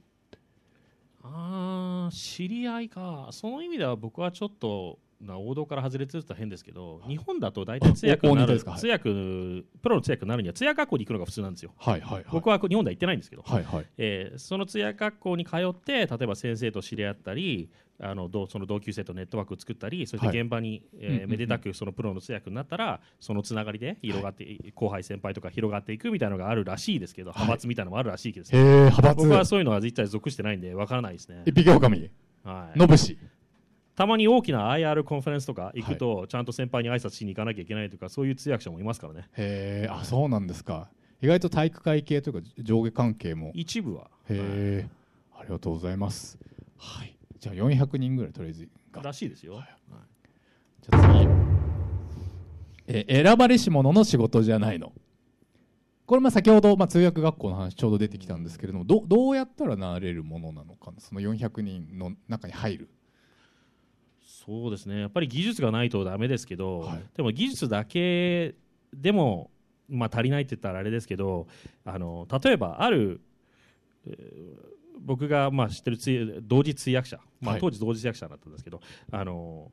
[1.23, 11.72] あー知り合いかその意味では僕はちょっと王道から外れてると変ですけど日本だと大体通訳になる通訳プロの通訳になるには通訳学校に行くのが普通なんですよ。
[11.79, 12.24] はいはいはい。
[12.33, 13.87] 僕は日本では行ってないんですけど、はいはい。
[13.96, 21.31] えーその通訳学校に通って例えば先生と知り合ったりあの同その同級生とネットワークを作ったりそして現場に、えーうんうんうん。
[21.31, 29.16] めでたくそのプロの通訳になったらそのつながりで広がって、後輩先輩とか広がっていくみたいなのがあるらしいですけど、派閥みたいなのもあるらしいけど、へえ派閥。
[29.16, 32.11] 僕はそういうのは一切属してないんでわからないですね、一匹狼
[32.44, 33.18] はい、のぶし
[33.96, 39.28] たまに大きな IR コンファレンスとか行くと、ちゃんと先輩に挨拶しに行かなきゃいけないとかそういう通訳者もいますからね。
[39.37, 40.90] へえあそうなんですか。
[41.22, 43.52] 意外と体育会系というか上下関係も。
[43.54, 44.11] 一部は。
[44.28, 44.88] へえ
[45.35, 46.38] ありがとうございます。
[46.76, 47.16] はい。
[47.40, 49.68] じゃあ400人ぐらいとりあえずがらしいですよ、はい。
[50.82, 51.28] じゃあ次。
[52.88, 54.92] えー選ばれし者の仕事じゃないの。
[56.04, 61.00] これまあ先ほど、まあ、通訳学校の話ちょうど出てきたんですけれどもどどうやったらなれるものなのかな。
[61.00, 62.90] その400人の中に入る
[64.27, 65.01] そうですね。
[65.01, 67.03] やっぱり技術がないとダメですけど、はい。
[67.17, 68.55] でも技術だけ
[68.93, 69.51] でも、
[69.89, 71.47] まあ、足りないって言ったらあれですけど
[71.85, 73.21] あの例えばある、
[74.07, 77.61] えー僕がまあ知ってる通同時通訳者、まあはい。
[77.61, 78.81] 当時同時通訳者だったんですけど、
[79.12, 79.71] あの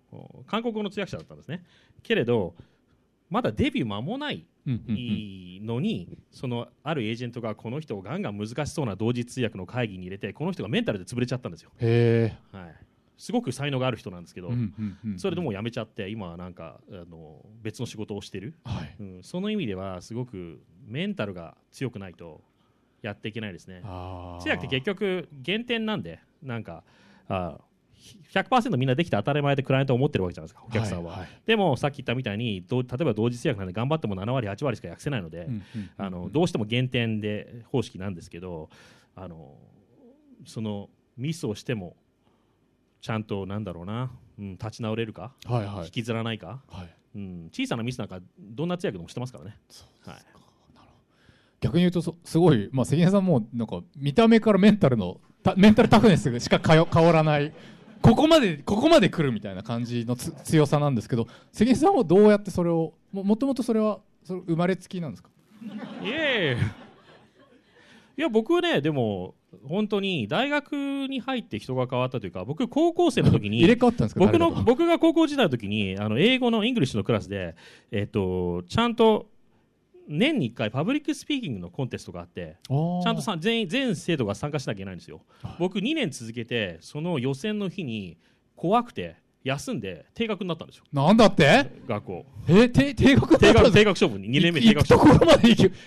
[0.47, 1.63] 韓国語の通訳者だったんですね。
[2.03, 2.55] けれど
[3.29, 12.75] まだデビュー間もないのにそのあるエージェントがこの人をガンガン難しそうな同時通訳の会議に入れてこの人がメンタルで潰れちゃったんですよ、へはい、
[13.17, 14.51] すごく才能がある人なんですけど、
[15.17, 18.95] それでもう辞めちゃって今はなんかあの別の仕事をしてる、はい。
[18.99, 22.41] うん、その意味ではすごくメンタルが強くないと
[23.01, 23.81] やっていけないですね。
[24.41, 26.83] 通訳って結局減点なんでなんか
[27.27, 27.59] あ
[28.33, 31.29] 100%みんなできて当たり前でクライアントは思ってるわけじゃないですかお客さんは、はいはい。
[31.45, 35.47] でもさっき言ったみたいにどう例えば同時通訳なんで頑張っても7割8割しか訳せないので、
[36.31, 38.69] どうしても減点で方式なんですけど
[39.15, 39.55] あの
[40.45, 41.95] そのミスをしても
[43.03, 45.85] ちゃんとなんだろうな、うん、立ち直れるか、はいはい。
[45.87, 46.95] 引きずらないか、はい。
[47.17, 49.57] うん、小さなミスなんかどんな通訳でもしてますからね。
[50.05, 50.15] はい。
[51.59, 57.53] 逆に言うとそすごい、まあ、関根さんもなんか見た目からメンタルのたメンタルタフネスしかかよ変わらない。
[58.01, 65.29] ここまでここまで来るみたいな感じのつ強さなんですけど関根さんはどうやってそれをももともとそれはそれ生まれつきなんですか？
[66.01, 66.09] いえ。
[66.09, 66.57] いえ
[68.15, 70.73] いや僕ねでも本当に大学
[71.07, 77.55] に入って人が変わったというか僕高校生の時に入れ替わったんですか僕の僕が高校時代の時にあの英語のイングリッシュのクラスで、
[77.91, 79.27] えっとちゃんと
[80.07, 85.21] 年に1回パブリックスピーキングのコンテストがあってちゃんとさ全員全生徒が参加しなきゃいけないんですよ。
[85.41, 88.17] はい僕2年続けてその予選の日に
[88.55, 90.83] 怖くて休んで停学になったんですよ。
[90.93, 91.69] なんだって？
[91.87, 92.25] 学校。
[92.47, 95.19] えて停学だ停学停学処分に2年目停学処分。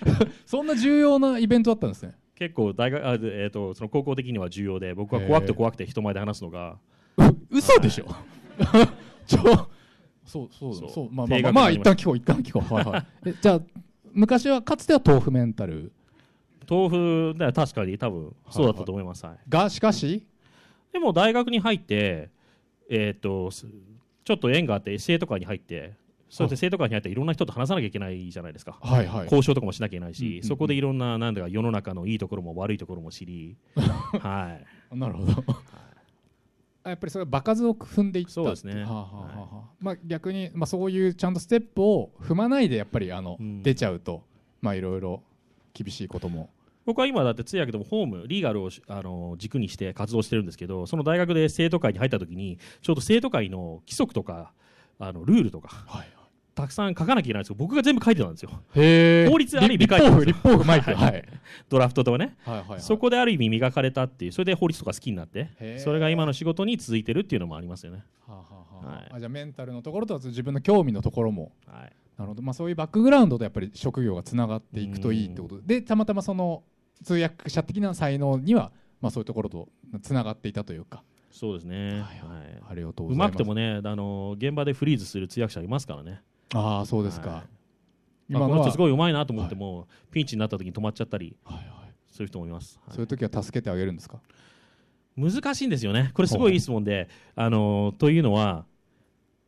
[0.45, 6.77] そんな重要なイベントだったんですね結構大学あ、えー、とその高校的には重要で僕は怖くて怖くて人前で話すのが
[7.17, 8.05] う嘘でしょ？
[9.25, 9.69] ちょ
[10.23, 10.89] そうそうそう。
[10.91, 12.73] そうまあまあ定まあまあ一旦聞こう一旦聞こう。
[12.73, 13.05] はいはい。
[13.29, 13.61] えじゃあ
[14.13, 15.91] 昔はかつては豆腐メンタル？
[16.69, 19.37] 豆腐だ確かに多分そうだったと思います、はい。
[19.49, 20.27] がしかし？
[20.91, 22.29] でも大学に入って、
[22.89, 23.65] えー、とす
[24.25, 25.93] ちょっと縁があって生徒会に入って
[26.29, 29.23] そうやって生徒会に入っていろんな人と話さなきゃいけないじゃないですか、はいはい。
[29.23, 30.43] 交渉とかもしなきゃいけないし、うんうんうん。
[30.43, 34.57] そこでいろんななんだか世の中のいいところも悪いところも知り、 は
[34.93, 35.43] い、なるほど。
[36.83, 38.83] あやっぱりそれは場数を踏んでいったそうですね。
[38.83, 39.69] はあはあはあはあ。
[39.79, 43.63] まあ逆にまあそういうちゃんとステップを踏まないでやっぱりあのうん。
[43.63, 44.23] 出ちゃうと
[44.61, 45.23] まあいろいろ
[45.73, 46.49] 厳しいことも。
[46.85, 54.53] 僕は今だって通訳でもホームリーガルをしあの軸にして活動してるんですけどその大学で生徒会に入った時にちょうど生徒会の規則とか
[54.97, 56.16] あのルールとかはい
[56.57, 57.55] たくさん書かなきゃいけないんですよ。
[57.57, 58.49] 僕が全部書いてたんですよ。
[58.73, 61.23] 法律ある意味立法府立法ははいい。
[61.69, 62.35] ドラフトとかね。
[62.43, 62.81] はいはいはい。
[62.81, 64.31] そこである意味磨かれたっていう。
[64.31, 65.77] それで法律とか好きになって。
[65.77, 69.11] それが今の仕事に続いてるっていうのもありますよね、はあはあはい。
[69.11, 71.51] あじゃあメンタルのところと自分の興味のところも。
[71.67, 75.61] はい、なるほど、まあ、そういうバックグラウンドとやっぱり職業がつながっていくといいってこと。
[75.61, 76.63] でたまたまその
[77.03, 79.69] 通訳者的な才能には、まあ、そういうところと
[80.01, 81.03] つながっていたというか。
[81.29, 82.07] そうですね、はいはい。
[82.69, 86.21] ありがとうごうまくてもねあの現場でフリーズする通訳者いますからね
[86.53, 87.43] ああそうですか、は
[88.29, 88.33] い。
[88.33, 91.65] まあ、この人すごい上手いなと思っても、ピンチになった時に止まっちゃったりはいはい。
[92.09, 92.95] そういう人もいます、はい。
[92.95, 94.19] そういう時は助けてあげるんですか？
[95.15, 96.11] 難しいんですよね。
[96.13, 98.65] これすごいいい質問であのというのは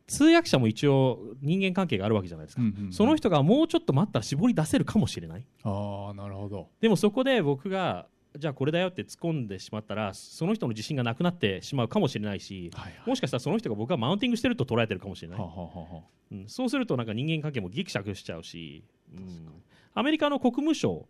[0.06, 2.92] 通訳者も一応人間関係があるわけじゃないですか、うんうんうん。
[2.92, 5.46] その人がもうちょっと待ったら絞り出せるかもしれない。
[5.62, 6.68] ああなるほど。
[6.80, 19.48] でもそこで僕がじゃあこれだよって突っ込んでしまったらその人の自信がなくなってしまうかもしれないしはいもしかしたらその人が僕がマウンティングしてると捉えてるかもしれない、はあはあはうん、そうするとなんか人間関係もギクシャクしちゃうし、うん、
[19.94, 21.06] アメリカの国務省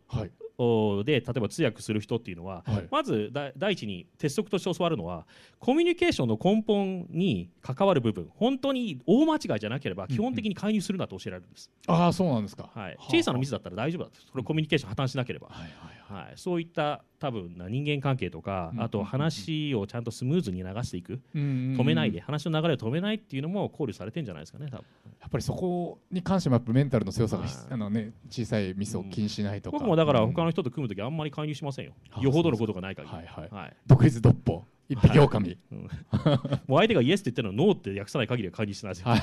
[1.04, 2.88] で例えば通訳する人っていうのは、はい。
[2.90, 5.26] まずだ第一に鉄則として教わるのは
[5.58, 12.70] コミュニケーションの根本に関わる部分本当に大間違いじゃなければ基本的に介入するなと教えられるんです、ああそうなんですか。
[12.74, 13.02] はい、あ。
[13.10, 14.20] 小さなミスだったら大丈夫だと。
[14.30, 15.70] それコミュニケーション破綻しなければ、はいはい
[16.12, 16.26] はい。
[16.26, 24.84] はい、そういった多分な人間関係とか、うんあと話をちゃんとスムーズに流していく、止止めないで話の流れを止めないっていうのも考慮されてんじゃないですかね多分。
[25.20, 33.48] やっぱりそこに関してもやっぱメンタルの強さがあのね小さいミスを気にしないとか、僕もだからうん他の人と組むときあんまり介入しませんよ、あよほどのことがない限り、はいはい。
[33.50, 33.76] はい。
[33.86, 34.64] 独立独歩。
[34.88, 35.56] 一匹狼、
[36.66, 39.06] もう相手がイエスって言ってるのをノーって訳さない限りは介入しないですよ、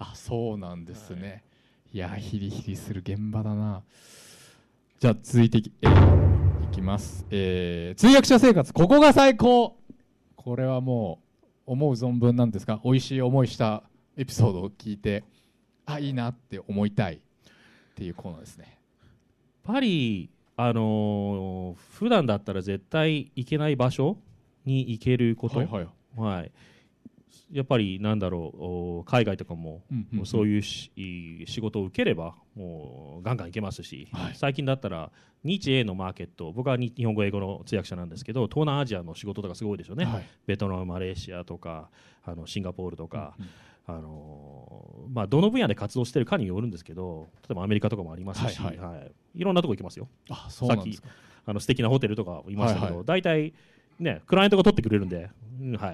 [0.00, 1.44] あそうなんですね、
[1.92, 3.84] い、やヒリヒリする現場だな。
[4.98, 9.76] じゃあ続いていき,、えーいきます、えー通訳者生活ここが最高。
[10.34, 11.20] これはも
[11.66, 13.84] う思う存分なんですか美味しい思いした
[14.16, 15.24] エピソードを聞いて
[15.86, 17.18] あいいなって思いたいっ
[17.94, 18.78] ていうコーナーですね
[19.64, 24.18] パリ、あのー普段だったら絶対行けない場所
[24.64, 25.88] に行けること、はいはい。
[26.16, 26.52] はい。
[27.50, 28.62] やっぱりなんだろう
[29.00, 30.26] お海外とかも、うんうんうん。
[30.26, 34.34] そういうしいい仕事を受ければもうガンガン行けますし、はい。
[34.34, 35.10] 最近だったら
[35.42, 40.26] 日英のマーケット僕はに日本語英語の通訳者なんですけど東南アジアの仕事とかすごいでしょうね、はい。
[40.46, 41.88] ベトナムマレーシアとか
[42.22, 43.46] あのシンガポールとか、うん
[43.86, 49.12] あのーまあ、どの分野で活動してるかによるんですけど例えばアメリカとかもありますし、はいはい。
[49.40, 49.44] い。
[49.44, 50.08] ろんなとこ行きますよ。
[50.30, 51.08] あそうなんですか。
[51.46, 53.52] あの素敵なホテルとかいましたけど、はいは大体
[54.00, 55.28] ねクライアントが取ってくれるんで、
[55.60, 55.92] うんは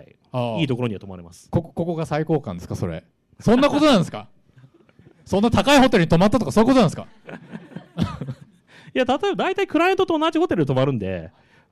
[0.57, 1.48] い、いいところには泊まれます。
[1.50, 3.03] ここここが最高感ですかそれ。
[3.40, 4.29] そんなことなんですか？
[5.26, 7.07] そんな高いホテルに泊まったとかそういうことなんですか？
[8.94, 11.31] いや例えば大体クライアントと同じホテルで泊まるんで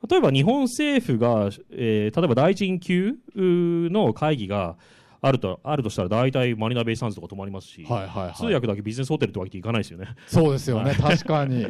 [0.08, 4.76] 例えば日本政府が、えー例えば大臣級の会議が
[5.20, 8.34] あるとあるとしたら大体マリナベイサンズとか泊まりますし、はいはいはい。
[8.34, 10.14] 通訳だけビジネスホテルとわけにいかないですよね。
[10.26, 10.94] そうですよね。
[10.94, 11.66] 確かに。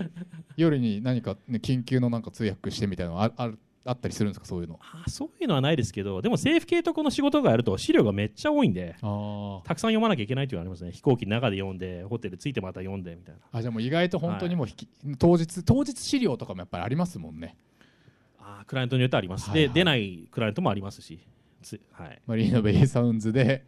[0.57, 4.79] 夜に何か、ね、緊急のなんか通訳してみたいなのああるあったりするんですかそういうの？
[4.83, 10.93] あそういうのはないですけどでも政府系とこの仕事がやると資料がめっちゃ多いんであたくさん読まなきゃいけないっていうのはありますね。
[10.93, 13.41] 飛行機の中で読んでホテル着いてまた読んでみたいな。
[13.51, 17.57] あじゃあもう意外と本当にもう引き、当日当日資料とかもやっぱりありますもんね。
[18.39, 19.69] あークライアントによってあります、はいはい。
[19.69, 21.19] で出ないクライアントもありますし。
[21.19, 21.38] つ
[21.93, 22.21] はい。
[22.27, 23.65] マリーナベイサウンズで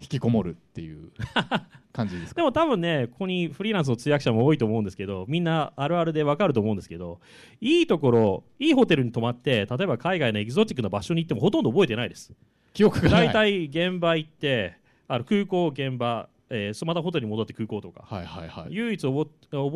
[0.00, 1.10] 引きこもるっていう
[1.92, 2.40] 感じですか？
[2.40, 7.20] でも多分ね、ここにフリーランスの通訳者も多いと思うんですけど、みんなあるあるでわかると思うんですけど、
[7.60, 12.32] いいところ、いいホテルに泊まって、例えば海外のエキゾチックな場所に行ってもほとんど覚えてないです。
[12.72, 13.26] 記憶がない。
[13.28, 14.74] 大体現場行って、
[15.08, 18.04] あの空港、現場、えーそまたホテルに戻って空港とか。
[18.08, 18.74] はいはいはい。
[18.74, 19.28] 唯一覚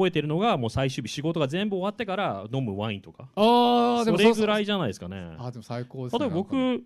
[0.07, 3.29] えてるのがもう最終日仕事が全部終わってから飲むワインとか。
[3.37, 5.37] ああでもそれぐらいいじゃないですかね。
[5.39, 6.83] あでも最高ですね例えば僕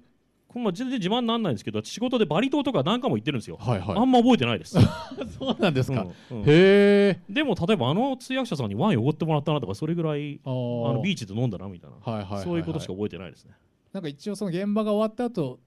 [0.49, 3.97] この全然自慢にならないんですけど仕事でバリ島とか何回も行ってるんですよ、はいはい。
[3.99, 4.77] あんま覚えてないです、
[5.39, 6.43] そうなんですか、うんうん。
[6.43, 7.21] へえ。
[7.29, 12.45] でも例えばあの通訳者さんにワインおごってもらったなとかそれぐらいあのビーチで飲んだなみたいな、はいはいはいはい。
[12.45, 13.53] そういうことしか覚えてないですね。
[13.93, 15.61] なんか一応その現場が終わった後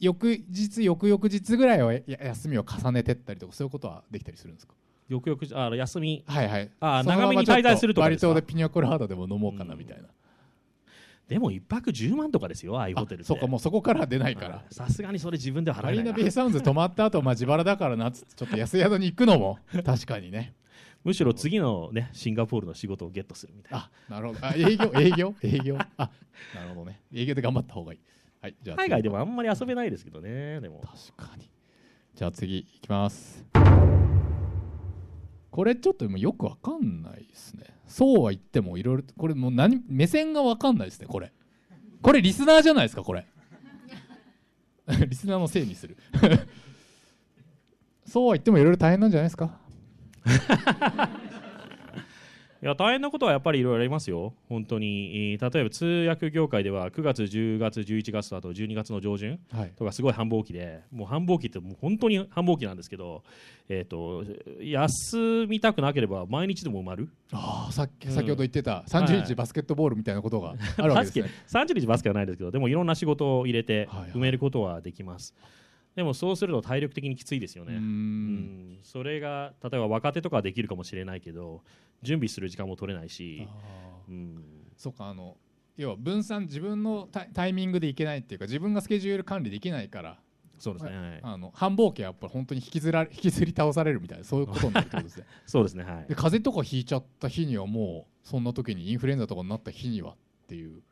[0.00, 4.72] 翌日翌々日ぐらいはや休みを重ねてったりとかそういうことはできたりするんですか？
[5.08, 6.24] よくよくあ休み。
[6.26, 6.70] はいはい。
[6.80, 10.08] あ長めに滞在するとかバリ島でピニャコラーダでも飲もうかなみたいな、
[11.28, 13.24] でも一泊10万とかですよああいうホテルって。
[13.24, 14.56] そうかもうそこからは出ないから。
[14.56, 16.24] はいさすがにそれ自分ではマリーナ払えないな。
[16.24, 19.58] ベイサウンズ泊まった後、まあ自腹だからなっつってちょっと安宿に行くのも。
[19.84, 20.54] 確かにね。
[21.02, 23.78] むしろ次のねシンガポールの仕事をゲットするみたいな。
[23.78, 24.46] あなるほど。
[24.46, 24.92] あ営業？
[24.94, 25.34] 営業？
[25.42, 25.78] 営業？
[25.96, 26.10] あ
[26.54, 27.00] なるほどね。
[27.12, 27.98] 営業で頑張った方がいい。
[28.40, 30.82] はいじゃあ海外でもあんまり遊べないですけどねでも。
[31.16, 31.48] 確かに。
[32.14, 33.44] じゃあ次いきます
[35.54, 37.66] これちょっともうよくわかんないですね。
[37.86, 41.32] そうは言ってもいろいろこれもう何目線がわかんないですねこれ。
[42.02, 43.24] これリスナーじゃないですかこれ。
[45.08, 45.96] リスナーのせいにする。
[48.04, 49.56] そうは言ってもいろいろ大変なんじゃないですか？
[52.64, 59.72] いや大変なことはやっぱりいろいろありますよ、本当に、えー例えば通訳業界では9月、10月、11月とあと12月の上旬はい。
[59.76, 63.22] とかすごい繁忙期で、もう繁忙期ってもう本当に繁忙期なんですけど、
[63.68, 64.24] えー、と
[64.62, 71.28] 休みたくなければ毎日でも埋まる、ああさっきうん先ほど言ってたは30い日バスケットボールみたいなことがあるわけですね。
[71.52, 74.10] 30日バスケはないですけど、でもいろんな仕事を入れてはいはい。
[74.12, 75.34] 埋めることはできます。
[75.96, 77.74] でもそうすると体力的にきついですよね。
[77.74, 77.82] うん。
[78.74, 78.78] ん。
[78.82, 81.62] それが例えば若手とかはできるかもしれないけど
[82.02, 83.48] 準備する時間も取れないし、
[84.08, 84.44] うん、
[84.76, 85.36] そうかあの
[85.76, 90.18] 要は分散自分のタイタイミングでいけないっていうか自分がスケジュール管理できないから
[90.58, 91.20] そうですね、はい。
[91.22, 95.26] あの繁忙期はやっぱり本当に引きずら 引きずり倒されるみたいなそういうことになるってことですね。
[95.46, 96.06] そうですねはい。
[96.08, 100.82] で風邪とかひいちゃった日にはもうそんな時にインフルエンザとかになった日にはっていう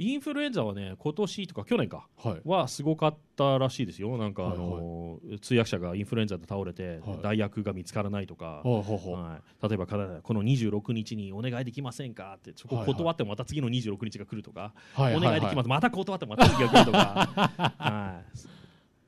[0.00, 2.40] インフルエンザはね今年とか去年かはい。
[2.48, 4.16] はすごかったらしいですよ。
[4.16, 4.58] なんかあはい。
[4.58, 7.18] の、通訳者がインフルエンザで倒れて、はい。
[7.22, 18.20] 代役が見つからないとか、例えばかこの26日にお願いできませんかってそこはいはい断ってもまた次の26日が来るとか、はいお願いできます、また断ってもまた次が来るとか、 は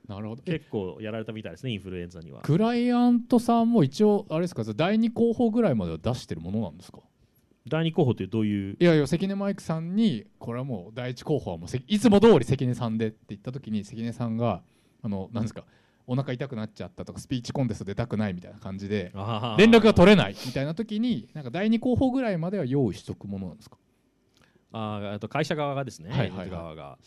[0.07, 0.43] い、なるほど。
[0.45, 2.41] え結構やられたみたいですねインフルエンザには。
[2.41, 6.99] クライアントさんも一応あれですか第二候補ぐらいまでは出してるものなんですか？
[7.67, 8.77] 第二候補ってどういう？
[8.79, 14.61] いやいや関根マイクさんにこれはもう第一候補はもうせいつも通り関根さんでって言った時に関根さんが
[15.03, 15.63] あのなんですか
[16.07, 19.11] お腹痛くなっちゃったとかスピーチコンテスト出たくないみたいな感じで
[19.57, 23.77] 連絡が取れないみたいな時になんか第二候補ぐらいまでは用意しとくものなんですか？
[24.73, 26.97] あと会社側がですね、はいはい側が。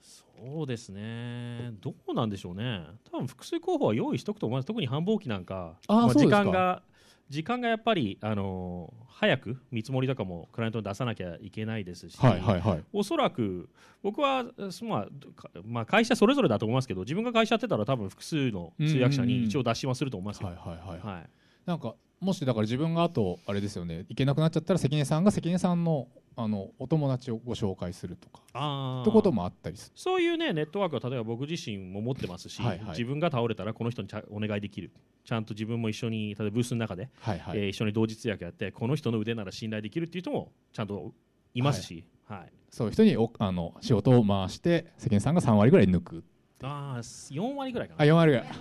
[0.00, 1.72] そうですね。
[1.80, 2.82] どうなんでしょうね。
[3.10, 4.66] 多分複数候補は用意しとくと思います。
[4.66, 6.44] 特に繁忙期なんかまあ時あーそうですか。
[6.44, 6.82] 間が
[7.28, 12.84] 時間がやっぱり、あのー早く見積もりとかもクライアントに出さなきゃいけないですし、はいはいはい。
[12.92, 13.70] おそらく
[14.02, 20.48] 僕は、すまあかまあ、会社それぞれだと思いますけど自分が会社やってたら多分複数の通訳者に一応出しはすると思いますよ。
[20.48, 21.00] はいはいはい。
[21.00, 21.30] はい。
[21.64, 29.02] なんかもしだから自分があとあれですよね行けなくなっちゃったら関根さんが関根さんのあのお友達をご紹介するとかあー。
[29.02, 29.92] ってこともあったりする。
[29.96, 32.88] そういうねネットワークは例えば僕自身も持ってますし、はいはい。
[32.90, 34.92] 自分が倒れたらこの人にお願いできる。
[35.24, 41.14] ちゃんと自分も一緒に例えばブースの中で、はいはい、えー一緒に同時通訳やってこの人の腕なら信頼できるっていう人もちゃんと
[41.54, 42.52] いますし、はい。
[42.70, 46.24] そういう人におあの仕事を回して関根さんが3割ぐらい抜く
[46.62, 48.46] ああ4割ぐらいかあな、4割ぐらい。
[48.46, 48.54] はい、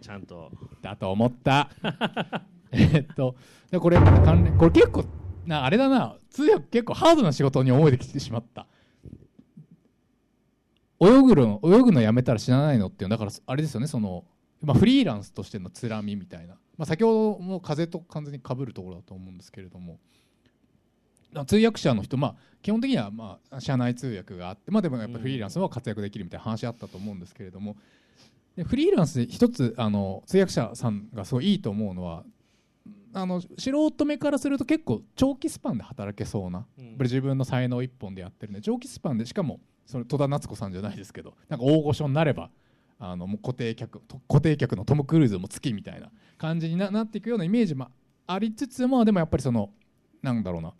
[0.00, 0.50] ちゃんと。
[0.82, 1.70] だと思った
[2.72, 3.36] えっと
[3.70, 5.04] でこれ関連これ結構
[5.46, 6.16] なあれだな。
[6.30, 8.66] 通訳結構ハードな仕事に思えてきてしまった。
[11.00, 14.24] 泳ぐの泳ぐのやめたら死なないのっていうだからあれですよねその、
[14.62, 19.98] まあ、フリーランスとしてのつらみみたいな、まあ、先ほども風と完全にかぶるところだと思うんですけれども。
[21.46, 27.20] 通訳者の人、まあ、基本的には、まあ、社内通訳があって、まあ、でもやっぱフリーランスは活躍できるみたいな話あったと思うん。
[27.20, 27.76] ですけれども
[28.56, 32.24] でフリーランスで一つあの通訳者さんがすごいいいと思うのは
[33.18, 36.86] あの素人目からすると結構長期スパンで働けそうな、うん。
[36.86, 42.50] やっぱり自分の才能一本でやってるんで長期スパンでしかもその戸田夏子さんじゃないですけどなんか大御所になれば
[42.98, 47.88] あのもう固定客と固定客のトム・クルーズも月みたいな感じにななっていくようなイメージも
[48.26, 49.70] ありつつもでもやっぱりその
[50.22, 50.74] なんだろうな。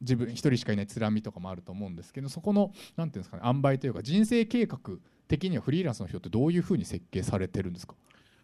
[0.00, 4.78] 自分一人しかいないつらみとかもあると思うんですけどそこのなんていうんですかね塩梅というか人生計画
[5.28, 7.94] 的にはフリーランスの人ってどういうふうに設計されてるんですか？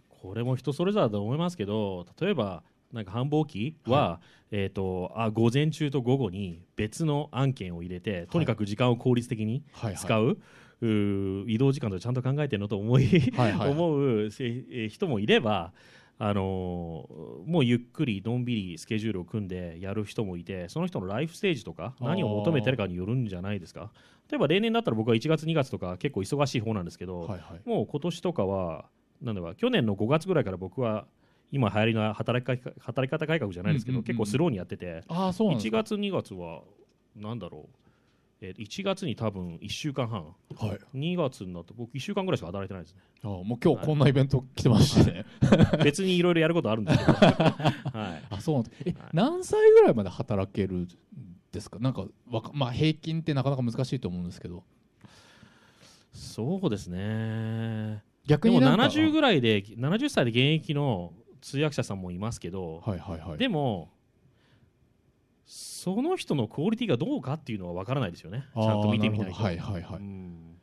[0.09, 2.63] これも人それぞれだと思いますけど例えば
[2.93, 10.39] なんか繁忙期は、えー、とあ午前中と午後に別の案件を入れてとにかく時間を効率的にはい使う,、
[10.81, 13.71] うー移動時間とちゃんと考えてるのと思い、はいはい。
[13.73, 15.73] 思う人もいれば、
[16.19, 23.93] あのーもうゆっくりのんびりスケジュールを組んでやる人もいてその人のライフステージとか何を求めてるかによるんじゃないですか。
[24.31, 27.69] 例えば例年だったら僕は1月2月とか結構忙しい方なんですけど、はいはい。
[27.69, 28.87] もう今年とかは
[29.23, 31.07] なんだか去年の5月ぐらいから僕は
[31.53, 36.63] 今流行りの働きか働き方改革じゃないですけど、結構スローにやっててああそうなんです1か月2月は
[37.17, 37.77] なんだろう、
[38.41, 40.25] えー1月に多分1週間半。
[40.25, 40.79] はい。
[40.97, 43.01] 2月になって僕1週間ぐらいしか働いてないですね。
[43.23, 45.25] あーもう今日こんなイベント来てましてね、
[45.85, 48.83] 別にいろいろやることあるんですけど、 はい、あそうなんです。
[48.87, 49.11] え、はい。
[49.13, 50.89] 何歳ぐらいまで働けるん
[51.53, 51.79] ですか？
[51.81, 54.63] なんかわかまあ平均ってなかなか難しいと思うんですけど。
[56.13, 58.03] そうですね。
[58.27, 58.85] 逆でもになんか。
[58.85, 63.39] 70ぐらいで70歳で現役の通訳者さんもいますけど、はいはいはい。
[63.39, 63.91] でも
[65.47, 68.45] その人のクオリティがどうかっていうのは分からないですよね。
[68.55, 69.35] ちゃんと見てみないと。
[69.35, 70.57] はいはいはい、うん。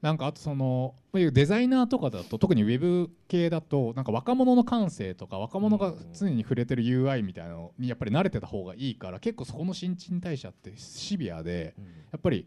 [0.00, 11.84] なんかあとそのデザイナーとかだと特にウェブ系だとなんか若者の感性とか若者が常に触れてる UI みたいなのにやっぱり慣れてた方がいいから結構そこの新陳代謝ってシビアでうん。
[12.14, 12.46] やっぱり、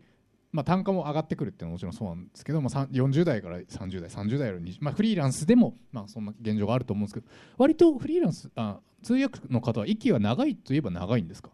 [0.52, 7.26] まあ、単価も上がってくるっていうのはもちろんそうなんですけども、さん40代から30代30代より20、まあ、フリーランスでも、まあ、そんな現状があると思うんですけど
[7.58, 11.50] 割とフリーランスあ通訳の方は息は長いといえば長いんですか？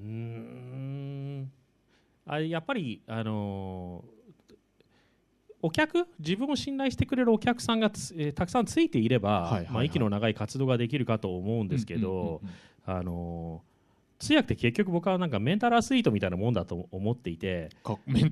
[0.00, 1.50] うーん。
[2.26, 4.22] あやっぱり、あのー
[5.64, 9.72] お客自分を信頼してくれるお客さんがつ、えーたくさんついていれば、はいはいはい。
[9.74, 12.40] まあ、息の長い活動ができるかと思うんですけど、
[12.84, 13.71] あのー
[14.22, 17.70] 通訳って結局僕はなんかメンタルアスリートみたいなもんだと思っていて、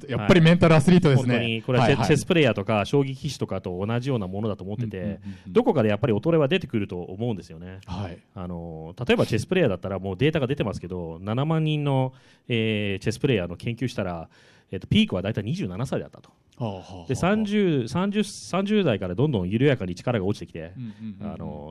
[0.09, 2.07] やっぱりメンタルアスリートですね、本当にこれはチェ,、はいはい。
[2.07, 5.14] チェスプレーヤーとか将棋棋士とかと同じようなものだと思ってて、うんうんうん
[5.47, 5.53] うん。
[5.53, 7.80] どこかでやっぱり衰えは出てくると思うんですよね。
[7.86, 8.18] はい。
[8.36, 12.12] あの例えばチェスプレーヤーだったらもうデータが出てますけど7万人の、
[12.49, 14.28] えーチェスプレーヤーの研究したら、
[14.70, 16.30] えっとピークは大体27歳だったと
[17.09, 20.75] で 30, 30, 30代からどんどん緩やかに力が落ちてきて、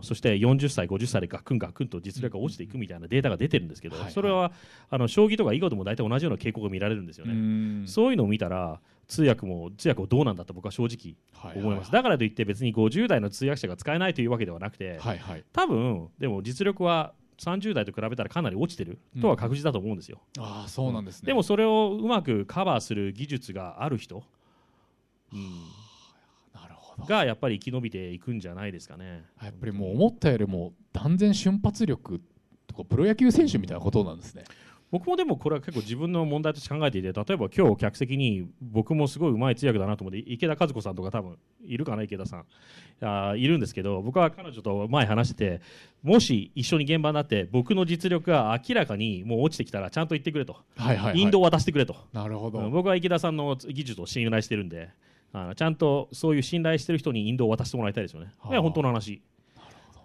[0.02, 4.14] そして40歳、50歳でガクンガクンと実力が落ちていくみたいなデータが出てるんですけど、はいはい。
[4.14, 4.52] それは
[4.90, 7.36] あの将棋とか囲碁でも大体同じような傾向が見られるんですようね。
[7.84, 7.88] ん。
[7.88, 15.44] そういうのを見たら通訳も通訳もどうなんだと僕は正直はい思います、はいだからといって別に50代の通訳者が使えないというわけではなくて、はいはい。
[15.54, 21.28] 多分でも実力は30代と比べたらかなり落ちてるとは確実だと思うんですよ、ああそうなんですね。
[21.28, 24.24] でもそれをうまくカバーする技術がある人、うん
[26.54, 29.26] なるほどがやっぱり生き延びていくんじゃないですかね。
[29.42, 32.22] やっぱりもう思ったよりも断然瞬発力
[32.68, 34.44] とかプロ野球選手みたいなことなんですね。
[34.92, 42.46] 僕もでもこれは結構自分の問題として考えていて例えば今日客席に僕もすごいうまい通訳だなと思って池田和子さんとか多分いるかな池田さん。
[43.02, 45.62] あーいるんですけど僕は彼女と前話してて
[46.02, 54.90] もし一緒に現場になって僕の実力が明らかにもう落ちてきたらちゃんと言ってくれと、はいはい、はい、インドを渡してくれと、なるほど、うん僕は池田さんの技術を信頼してるんで
[55.32, 58.32] あのちゃんとそういう信頼してる人にインドを渡してもらいたいですよね。
[58.40, 58.62] はあ。
[58.62, 59.22] 本当の話。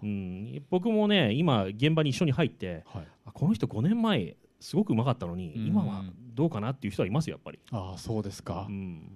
[0.02, 5.66] うん、僕もね今現場に一緒に入ってはい、あこの人5年前すごくうまかったのに、うん。
[5.66, 6.04] 今は
[6.34, 9.10] どうかなっていう人はいますよやっぱり、ああそうですか、うん、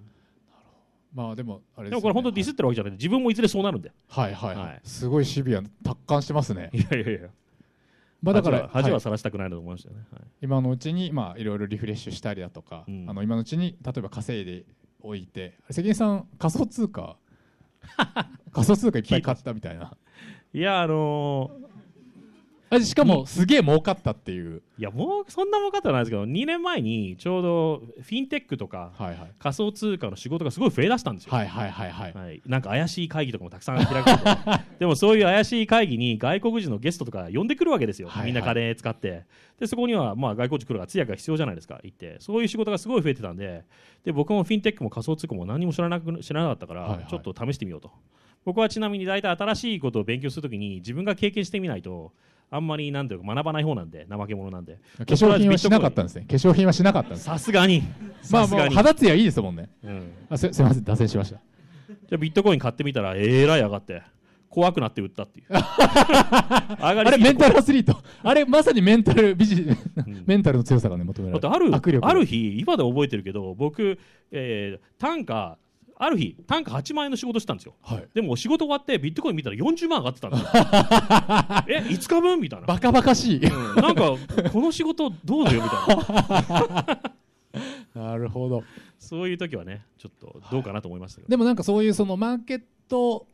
[1.13, 3.91] まあでもあれでもこれ本当ディスってるわけじゃなくて自分もいずれそうなるんで。
[4.07, 4.65] はいはい、はい。
[4.65, 4.81] はい。
[4.83, 6.69] すごいシビア達観してますね。
[6.73, 7.29] いやいやいや。
[8.21, 10.21] まあだから恥はさらしたくないなと思いましたよね、はい。
[10.41, 13.05] 今のうちにまあいろいろリフレッシュしたりだとか、うん。
[13.07, 14.65] あの今のうちに例えば稼いで
[15.01, 17.17] おいて関根さん仮想通貨
[18.51, 19.95] 仮想通貨いっぱい買ったみたいな。
[20.51, 21.51] いやあの
[22.71, 24.57] あしかもすげえ儲かったっていう。
[24.77, 29.31] ーいやもうそんなもんかってはないですけど2年前にちょうどフィンテックとかはいはい。
[29.39, 32.13] 仮想通貨の仕事がすごい増えだしたんですよ、はいはいはいはい。
[32.13, 38.25] はい、なんか怪しい会議とかもたくさん開かれて でもそういう怪しい会議に外国人のゲストとか呼んでくるわけですよ、はいはい。
[38.27, 39.25] みんな金使って。
[39.59, 41.79] でそこにはまあ外国人来るから通訳が必要じゃないですか。
[41.83, 42.17] 行って。
[42.19, 43.63] そういう仕事がすごい増えてたんで。
[44.05, 47.07] で僕もフィンテックも仮想通貨も何も知らなく知らなかったから、はいはい。
[47.07, 47.91] ちょっと試してみようと。
[48.45, 52.13] 僕はちなみに大体新しいことを勉強するときに自分が経験してみないと
[52.51, 54.79] あんまりなんていうか学ばない方なんで怠け者なんで。
[54.97, 56.25] 化粧品はしなかったんですね。
[56.27, 57.23] 化粧品はしなかったんです。
[57.23, 57.83] さすがに。
[58.31, 59.69] まあもう肌ツヤいいですもんね。
[59.83, 60.11] うん。
[60.29, 60.83] あすすいません。
[60.83, 61.37] 脱線しました。
[61.37, 64.01] じゃあビットコイン買ってみたらえらい上がって
[64.49, 65.45] 怖くなって売ったっていう。
[65.53, 67.95] あれメンタルアスリート。
[68.23, 69.77] あれまさにメンタルビジ、ん。
[70.25, 71.49] メンタルの強さがね求められる。
[71.49, 73.99] あるある日今で覚えてるけど僕、
[74.31, 75.57] えー単価
[76.01, 77.75] ある日単価8万円の仕事してたんですよ。
[77.83, 78.07] はい。
[78.13, 80.49] でも仕事終わってビットコイン見たら40万上がってたんですよ。
[81.67, 83.45] え5日分みたいな、バカバカしい。
[83.45, 83.75] うん。
[83.75, 84.15] なんか
[84.51, 85.97] この仕事どうだよみたい
[86.47, 87.01] な。
[88.11, 88.63] なるほど。
[88.97, 93.27] そういう時はねちょっとどうかなと思いましたけど、でもなんかそういうそのマーケット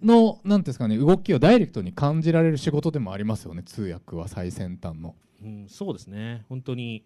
[0.00, 5.16] のなんですかね動きをダイレクトに感じられる仕事でもありますよね通訳は最先端の。
[5.42, 6.44] うん、そうですね。
[6.48, 7.04] 本当に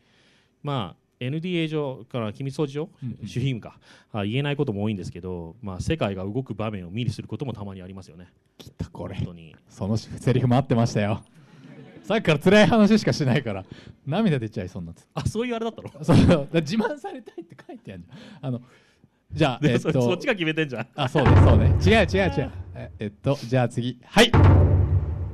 [0.62, 3.16] まあ NDA 上から機密保持上、うんうん。
[3.16, 3.79] 守秘義務か。
[4.12, 8.29] あ言えないことも多いんですけど、まあ、世界が動く場面を見にすることもたまにありますよね。
[8.57, 9.16] きたこれ。
[9.16, 9.55] 本当に。
[9.69, 11.23] そのセリフも合ってましたよ。
[12.03, 13.64] さっきから辛い話しかしないから。
[14.07, 15.03] 涙出ちゃいそうになって。
[15.12, 15.91] あそういうあれだったの？
[16.05, 16.49] そう。
[16.55, 18.47] 自慢されたいって書いてあるじゃん。
[18.47, 18.62] あの
[19.31, 19.93] じゃあでえっと。
[19.93, 20.87] そそっちが決めてんじゃん。
[20.95, 22.51] あそうねそうね違う違う違う。
[22.75, 23.99] ええっとじゃあ次。
[24.05, 24.31] はい。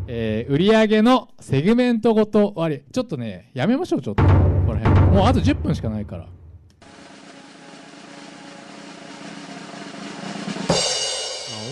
[0.06, 2.82] えー、売上のセグメントごと割り。
[2.92, 4.22] ちょっとねやめましょうちょっと
[4.64, 5.10] ここら辺。
[5.12, 6.22] もうあと10分しかないから。
[6.22, 6.26] あ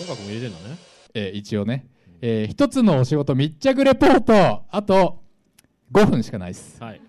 [0.03, 0.76] 音楽も入れてんだね。
[1.14, 1.86] えー一応ね、
[2.20, 4.64] えー一つのお仕事密着レポート。
[4.70, 5.22] あと
[5.93, 6.82] 5分しかないです。
[6.82, 7.01] はい。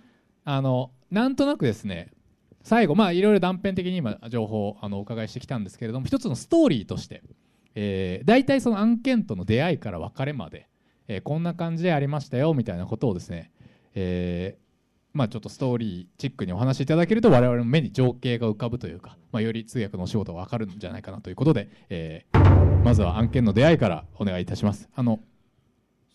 [0.46, 2.12] あのなんとなくですね。
[2.64, 7.22] 最後まあいろいろ断片的に今情報をあのお伺いしてきたんですけれども一つのストーリーとして、
[7.76, 10.70] えー、大体その案件との出会いから別れまで、
[11.10, 13.52] えーこんな感じでありましたよみたいなことをですね、
[13.96, 14.63] えー
[15.14, 24.90] まあ、ちょっとストーリーチックにお話しいただけると我々の目に情景が浮かぶというか、まあ、より通訳のお仕事が分かるんじゃないかなということで、えーまずは案件の出会いからお願いいたします。
[24.94, 25.22] あの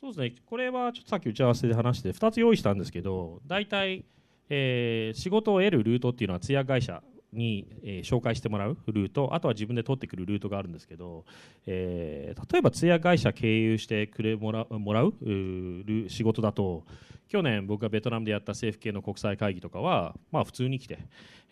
[0.01, 4.05] そうですねこれはちょっとさっき打ち合わせで話して2つ用意したんですけど大体、
[4.51, 7.03] えー仕事を得るルートっていうのは通訳会社
[7.33, 11.25] に、えー紹介してもらうルートあとは自分で取ってくるルートがあるんですけど、
[11.67, 16.85] えー例えば通訳会社経由してくれもらうもらうう仕事だと
[17.29, 20.99] 去年僕がベトナムでやった政府系の国際会議とかは、まあ、普通に来て、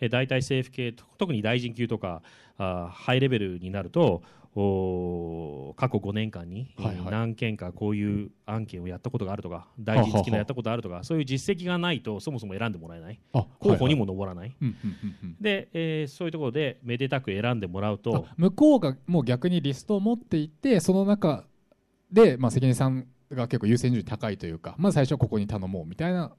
[0.01, 2.23] えー大体政府系特に大臣級とか
[2.59, 4.23] あハイレベルになると
[4.61, 7.11] おー過去5年間に、えーはいはい。
[7.11, 13.21] 何件かこういう案件をやったことがあるとか大臣付きのやったことあるとかそういう実績がないとそもそも選んでもらえない。
[13.33, 14.55] あ候補にも、も上らない、
[15.41, 21.45] で、えーそういうところでめでたく選んでもらうとあ向こうがもう逆にリストを持っていてその中
[22.11, 26.33] で、まあ、関根さんが結構優先順位高いというかまず最初はここに頼もうみたいな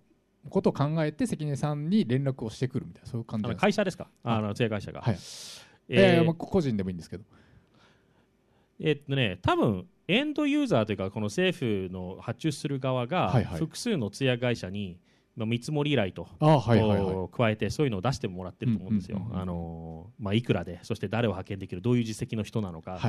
[0.50, 4.08] ことを考えて関根さんに連絡をしてくるみたいなそういう感じ会社ですか？
[4.24, 5.18] あの通訳会社が、はい。
[5.90, 7.24] えいやいやーまあ個人でもいいんですけど
[8.80, 13.60] えっとね多分エンドユーザーというかこの政府の発注する側がはいはい。
[13.60, 15.00] 複数の通訳会社に、
[15.36, 16.28] まあ、見積もり依頼と、
[17.32, 19.28] 加えてそういうのを出してもらってると思うんですよ。
[19.34, 23.00] あのーまあいくらでそして誰を派遣できるどういう実績の人なのか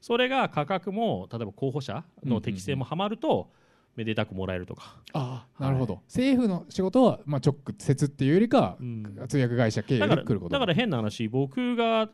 [0.00, 3.50] それが価格も例えば候補者の適性もはまると、
[3.96, 9.26] めでたくもらえるとか、ああなるほど、政府の仕事は、まあ、直接っていうよりか、うん。
[9.28, 10.52] 通訳会社経由で来ること。
[10.52, 12.08] だから変な話僕が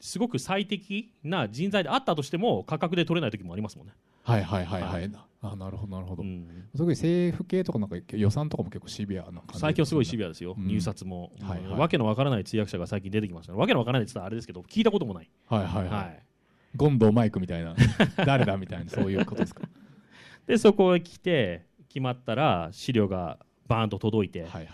[0.00, 3.92] すごく最適な人材であったとしても価格で取れない時もありますもんね、
[4.22, 5.10] はいはいはいはい、はい。
[5.42, 6.68] あなるほどなるほど、うん。
[6.74, 9.58] すごい政府系とかなんか予算とかも結構シビアな感じ。
[9.58, 10.66] 最近はすごいシアビアですよ、うん。
[10.66, 11.78] 入札も、はいはい。
[11.78, 13.52] わけのわからない通訳者が最近出てきました。
[13.52, 16.22] ねわけのわからないって言ったらあれですけど聞いたこともない、はいはいはい、はい。
[16.76, 17.74] ゴンドウマイクみたいな。
[18.24, 19.62] 誰だみたいなそういうことですか。
[20.46, 24.66] でそこへ来て決まったら資料がバーンと届いて、はいはい。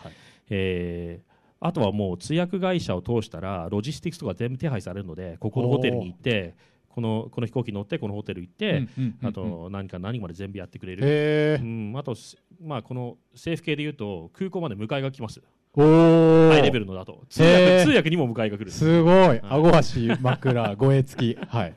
[0.50, 1.25] えー
[1.60, 6.54] あとはもう通訳会社を通したらロジスティクスとか全部手配されるのでここのホテルに行って
[6.88, 8.88] このこの飛行機乗ってこのホテル行って、
[9.22, 15.42] あと何か何まで全部やってくれる、うん、あと、すまあ、この政府系でいうと空港まで迎えが来ます。
[15.74, 17.24] おおハイレベルのだと。
[17.28, 18.70] 通訳通訳にも迎えが来る。
[18.70, 19.40] すごい。
[19.42, 21.38] 顎足枕 護衛付き。
[21.38, 21.74] はい。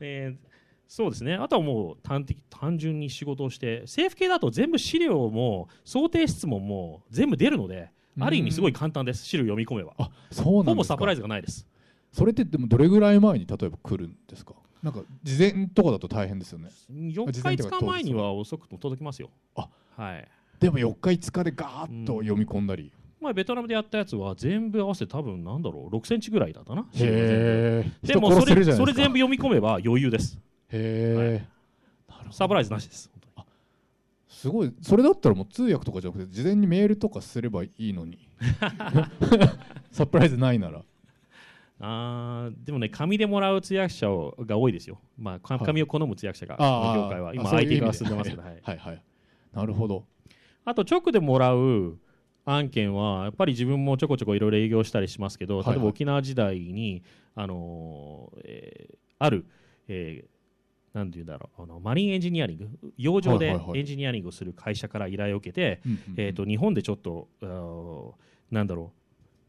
[0.00, 0.52] えー
[0.92, 1.36] そうですね。
[1.36, 7.88] あとはもう単的単純に仕事をして政府系だと全部資料も想定質問も全部出るので
[8.20, 9.24] ある意味すごい簡単です。
[9.24, 9.94] 資料読み込めば。
[9.98, 10.70] あそうなんですか。
[10.70, 11.66] ほぼサプライズがないです。
[12.12, 14.54] それってでもどれぐらい前に例えば来るんですか？
[14.82, 16.68] なんか事前とかだと大変ですよね。
[16.90, 19.30] 4日事前というか5日前には遅くとも届きますよ。
[19.54, 20.28] あはい。
[20.60, 25.96] でも4日5日でガーッと読み込んだり、まあ、ベトナムでやったやつは全部合わせて多分なんだろう。
[25.96, 26.82] 6センチぐらいだったな。
[26.82, 30.38] へえでもそれそれ全部部読み込めば余裕です。
[30.70, 31.46] へえ、
[32.08, 33.10] なるほどサプライズなしです。
[33.11, 33.11] 本
[34.42, 38.18] すごいそれだったらもう通訳とかじゃなくて事前にメールとかすればいいのに。
[39.92, 40.82] サプライズないなら。
[41.78, 47.34] あーでもね紙でもらう通訳者をが多いですよ、まあ、紙を好む通訳者が、あーこの業界は。
[47.36, 48.58] 今 IT 化が進んでますけど、はい。
[48.64, 49.02] はいはい。
[49.52, 50.06] なるほど。
[50.64, 52.00] あと直でもらう
[52.44, 55.74] 案件はやっぱり自分もちょこちょこいろいろ営業したりしますけど、はいはい。
[55.76, 57.04] 例えば沖縄時代に、
[57.36, 59.46] あのーえーある、
[59.86, 60.31] えー
[60.92, 61.62] なんていうんだろう。
[61.62, 62.68] あのマリンエンジニアリング？
[62.96, 63.78] 洋上ではいはいはい。
[63.80, 65.80] エンジニアリングをする会社から依頼を受けて、
[66.16, 67.28] えー、と日本でちょっと
[68.50, 68.92] なんだろ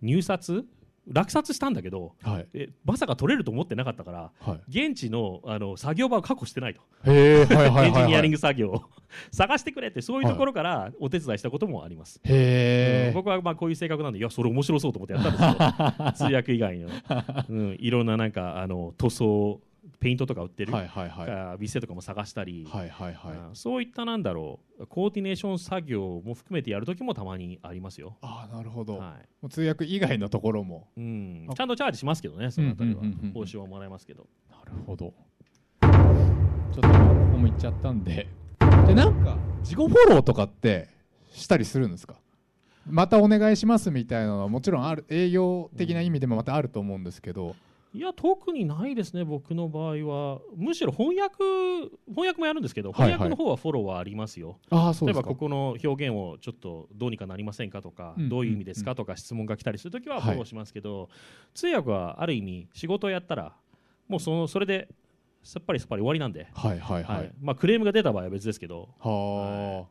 [0.02, 0.06] う。
[0.06, 0.66] 入札？
[1.06, 2.48] 落札したんだけどはい。
[2.54, 4.86] えまさか取れると思ってなかったからはい。
[4.88, 6.82] 現地のあの作業場を確保してないと、
[7.12, 7.44] エ
[7.89, 8.84] ンジニアリンググ作業を。
[9.32, 16.30] 探してくれってそういうところからお手伝いしたこともあります、へえうん僕はまあこういう性格なんでいやそれ面白そうと思ってやったんですよ。
[16.30, 16.89] 通訳以外の、
[17.50, 19.62] うん、いろんななんかあの塗装
[20.00, 21.32] ペイントとか売ってる、はいはいはい。
[21.32, 23.32] あ店とかも探したり、はいはいはい。
[23.34, 24.88] あそういったなんだろう。
[24.88, 30.88] コーディネーション作業も含めてやるときもたまにありますよ、ああなるほど、はもう通訳以外のところも。
[30.98, 31.48] いうん。
[31.50, 33.02] あ、ちゃんとチャージしますけどねそのあたりは。
[33.02, 34.28] うんうんうんうん報酬はもらえますけど。
[34.50, 35.14] なるほど。
[35.82, 38.28] ちょっとここも行っちゃったんで。
[38.88, 40.88] でなんか自己フォローとかって
[41.32, 42.16] したりするんですか？
[42.86, 47.56] またお願いしますみたいなのはもちろんある営業的な意味でもまたあると思うんですけど、
[47.96, 50.39] いや特にないですね僕の場合は。
[50.56, 51.36] むしろ翻訳
[52.08, 53.12] 翻訳もやるんですけどはいはい。
[53.14, 60.24] 翻訳の方はフォローはありますよ、ああそう例えばここの表現をちょっとどうにかなりませんかとか、うんどういう意味ですかとか質問が来たりするときははい。
[60.24, 61.10] フォローしますけど、
[61.54, 63.54] 通訳はある意味仕事をやったら
[64.08, 64.88] もうそのそれで
[65.44, 67.32] さっぱりさっぱり終わりなんで、はいはいはい、はい。
[67.41, 68.89] まあ、クレームが出た場合は別ですけど。
[69.00, 69.89] はあ、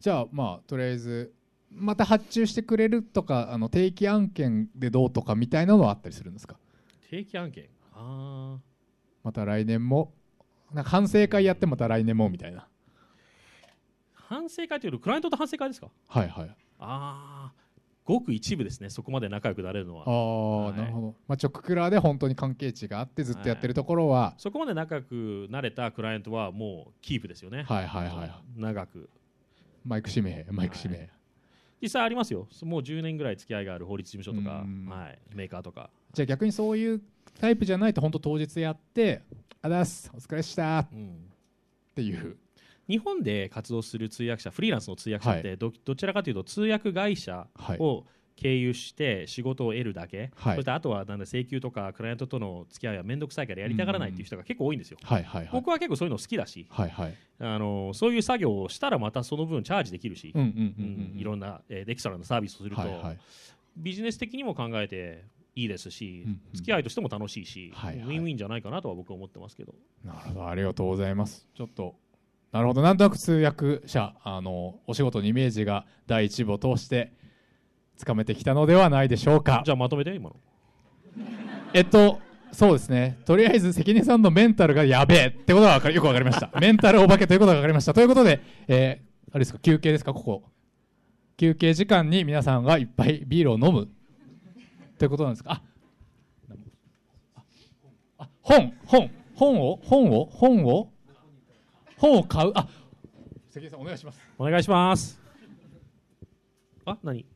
[0.00, 1.34] じゃあまあとりあえず
[1.70, 6.56] また発注してくれるとかあの定期案件でどうとかみたいなのはあったりするんですか？
[7.14, 8.58] 定期案件あ
[9.22, 10.12] また来年も。
[10.72, 12.58] なんか反省会やってまた来年もみたいな。
[12.60, 12.64] ー
[14.14, 15.88] 反省会というよりクライアントと反省会ですか？
[16.08, 16.48] はいはい。
[16.80, 17.52] ああ
[18.04, 20.04] ごく一部ですねそこまで仲良くなれるのは。
[20.06, 20.76] ああ、はい。
[20.76, 27.62] なるほど、まあ、直クラで本当に関係値があってずっとやってるところは、そこまで仲良くなれたクライアントはもうキープですよね。
[27.62, 28.32] はい、はいはいはい。
[28.56, 29.08] 長く。
[29.84, 31.08] マイク指名マイク指名、
[31.80, 32.48] 実際ありますよ。
[32.62, 37.00] もう10年ぐらい付き合いがある法律事務所とかうん、はい、メーカーとかじゃあ逆にそういう
[37.40, 39.22] タイプじゃないと本当当日やって
[39.62, 41.30] 「あざっすお疲れっした」っうん
[41.94, 42.36] ていう。
[42.86, 48.04] 日本で活動する通訳者フリーランスの通訳者ってど,、どちらかというと通訳会社はいを
[48.36, 50.56] 経由して仕事を得るだけ、はい。
[50.56, 57.14] そしてあとはなんだ請求とかクライアントとの付き合いは面倒くさいからやりたがらないっていう人が結構多いんですよ、はいはいはい僕は結構そういうの好きだしはいはい。
[57.38, 60.34] あのそういう作業をしたらまたその分チャージできるし、
[61.16, 63.18] いろんな、えーエクストラのサービスをすると、はいはい。
[63.76, 65.24] ビジネス的にも考えて
[65.56, 66.40] いいですし、うんうん。
[66.54, 68.06] 付き合いとしても楽しいし、はいはい。
[68.06, 69.74] ウィンウィンじゃないかなとは僕は思ってますけど。
[70.04, 70.48] なるほど。
[70.48, 71.46] ありがとうございます。
[71.54, 71.94] ちょっと
[72.52, 72.82] なるほど。
[72.82, 77.12] なんとなく通訳者あのお仕事のイメージが第一部を通して
[77.96, 79.62] つかめてきたのではないでしょうか。
[79.64, 80.36] じゃあまとめて今の。
[81.72, 82.20] えっと
[82.52, 83.18] そうですね。
[83.24, 86.50] とりあえず関根さんのメンタルがやべえってことがわかりよくわかりました。
[86.60, 87.92] メンタルお化けということがわかりました。
[87.94, 90.14] ということで、えー、あれですか休憩ですか？
[90.14, 90.44] ここ。
[91.36, 93.88] 休憩時間に皆さんがいっぱいビールを飲む
[94.98, 95.60] ということなんですか？
[97.36, 97.44] あ
[98.18, 100.92] あ本本本を本を本を
[101.96, 102.52] 本を買う？
[102.54, 102.68] あ
[103.50, 104.20] 関根さんお願いします。
[104.38, 105.20] お願いします。
[106.84, 107.26] あ何？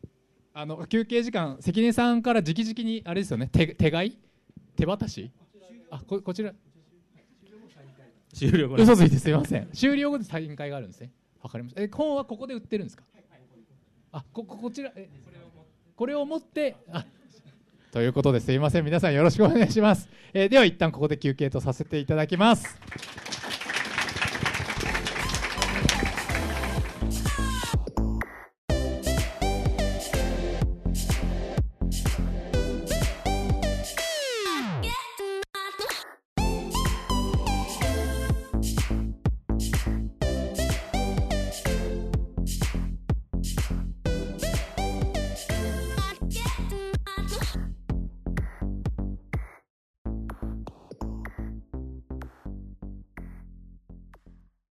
[0.54, 4.18] あの休憩時間関根さんから直々にあれですよね手手買い
[4.76, 5.30] 手渡し？
[5.90, 6.52] あここちら。
[8.32, 8.82] 終了後に。
[8.82, 9.68] 嘘ついてすいません。
[9.72, 11.11] 終了後でサイン会があるんですね。
[11.42, 11.82] わかりました。
[11.82, 13.02] え本はここで売ってるんですか？
[14.12, 14.92] あこここちら。
[14.94, 15.09] え
[15.96, 17.04] これを持ってあ
[17.91, 18.53] ということです。
[18.53, 18.84] いません。
[18.84, 22.78] 皆さんよろしくお願いします、えーでは一旦ここで休憩とさせていただきます。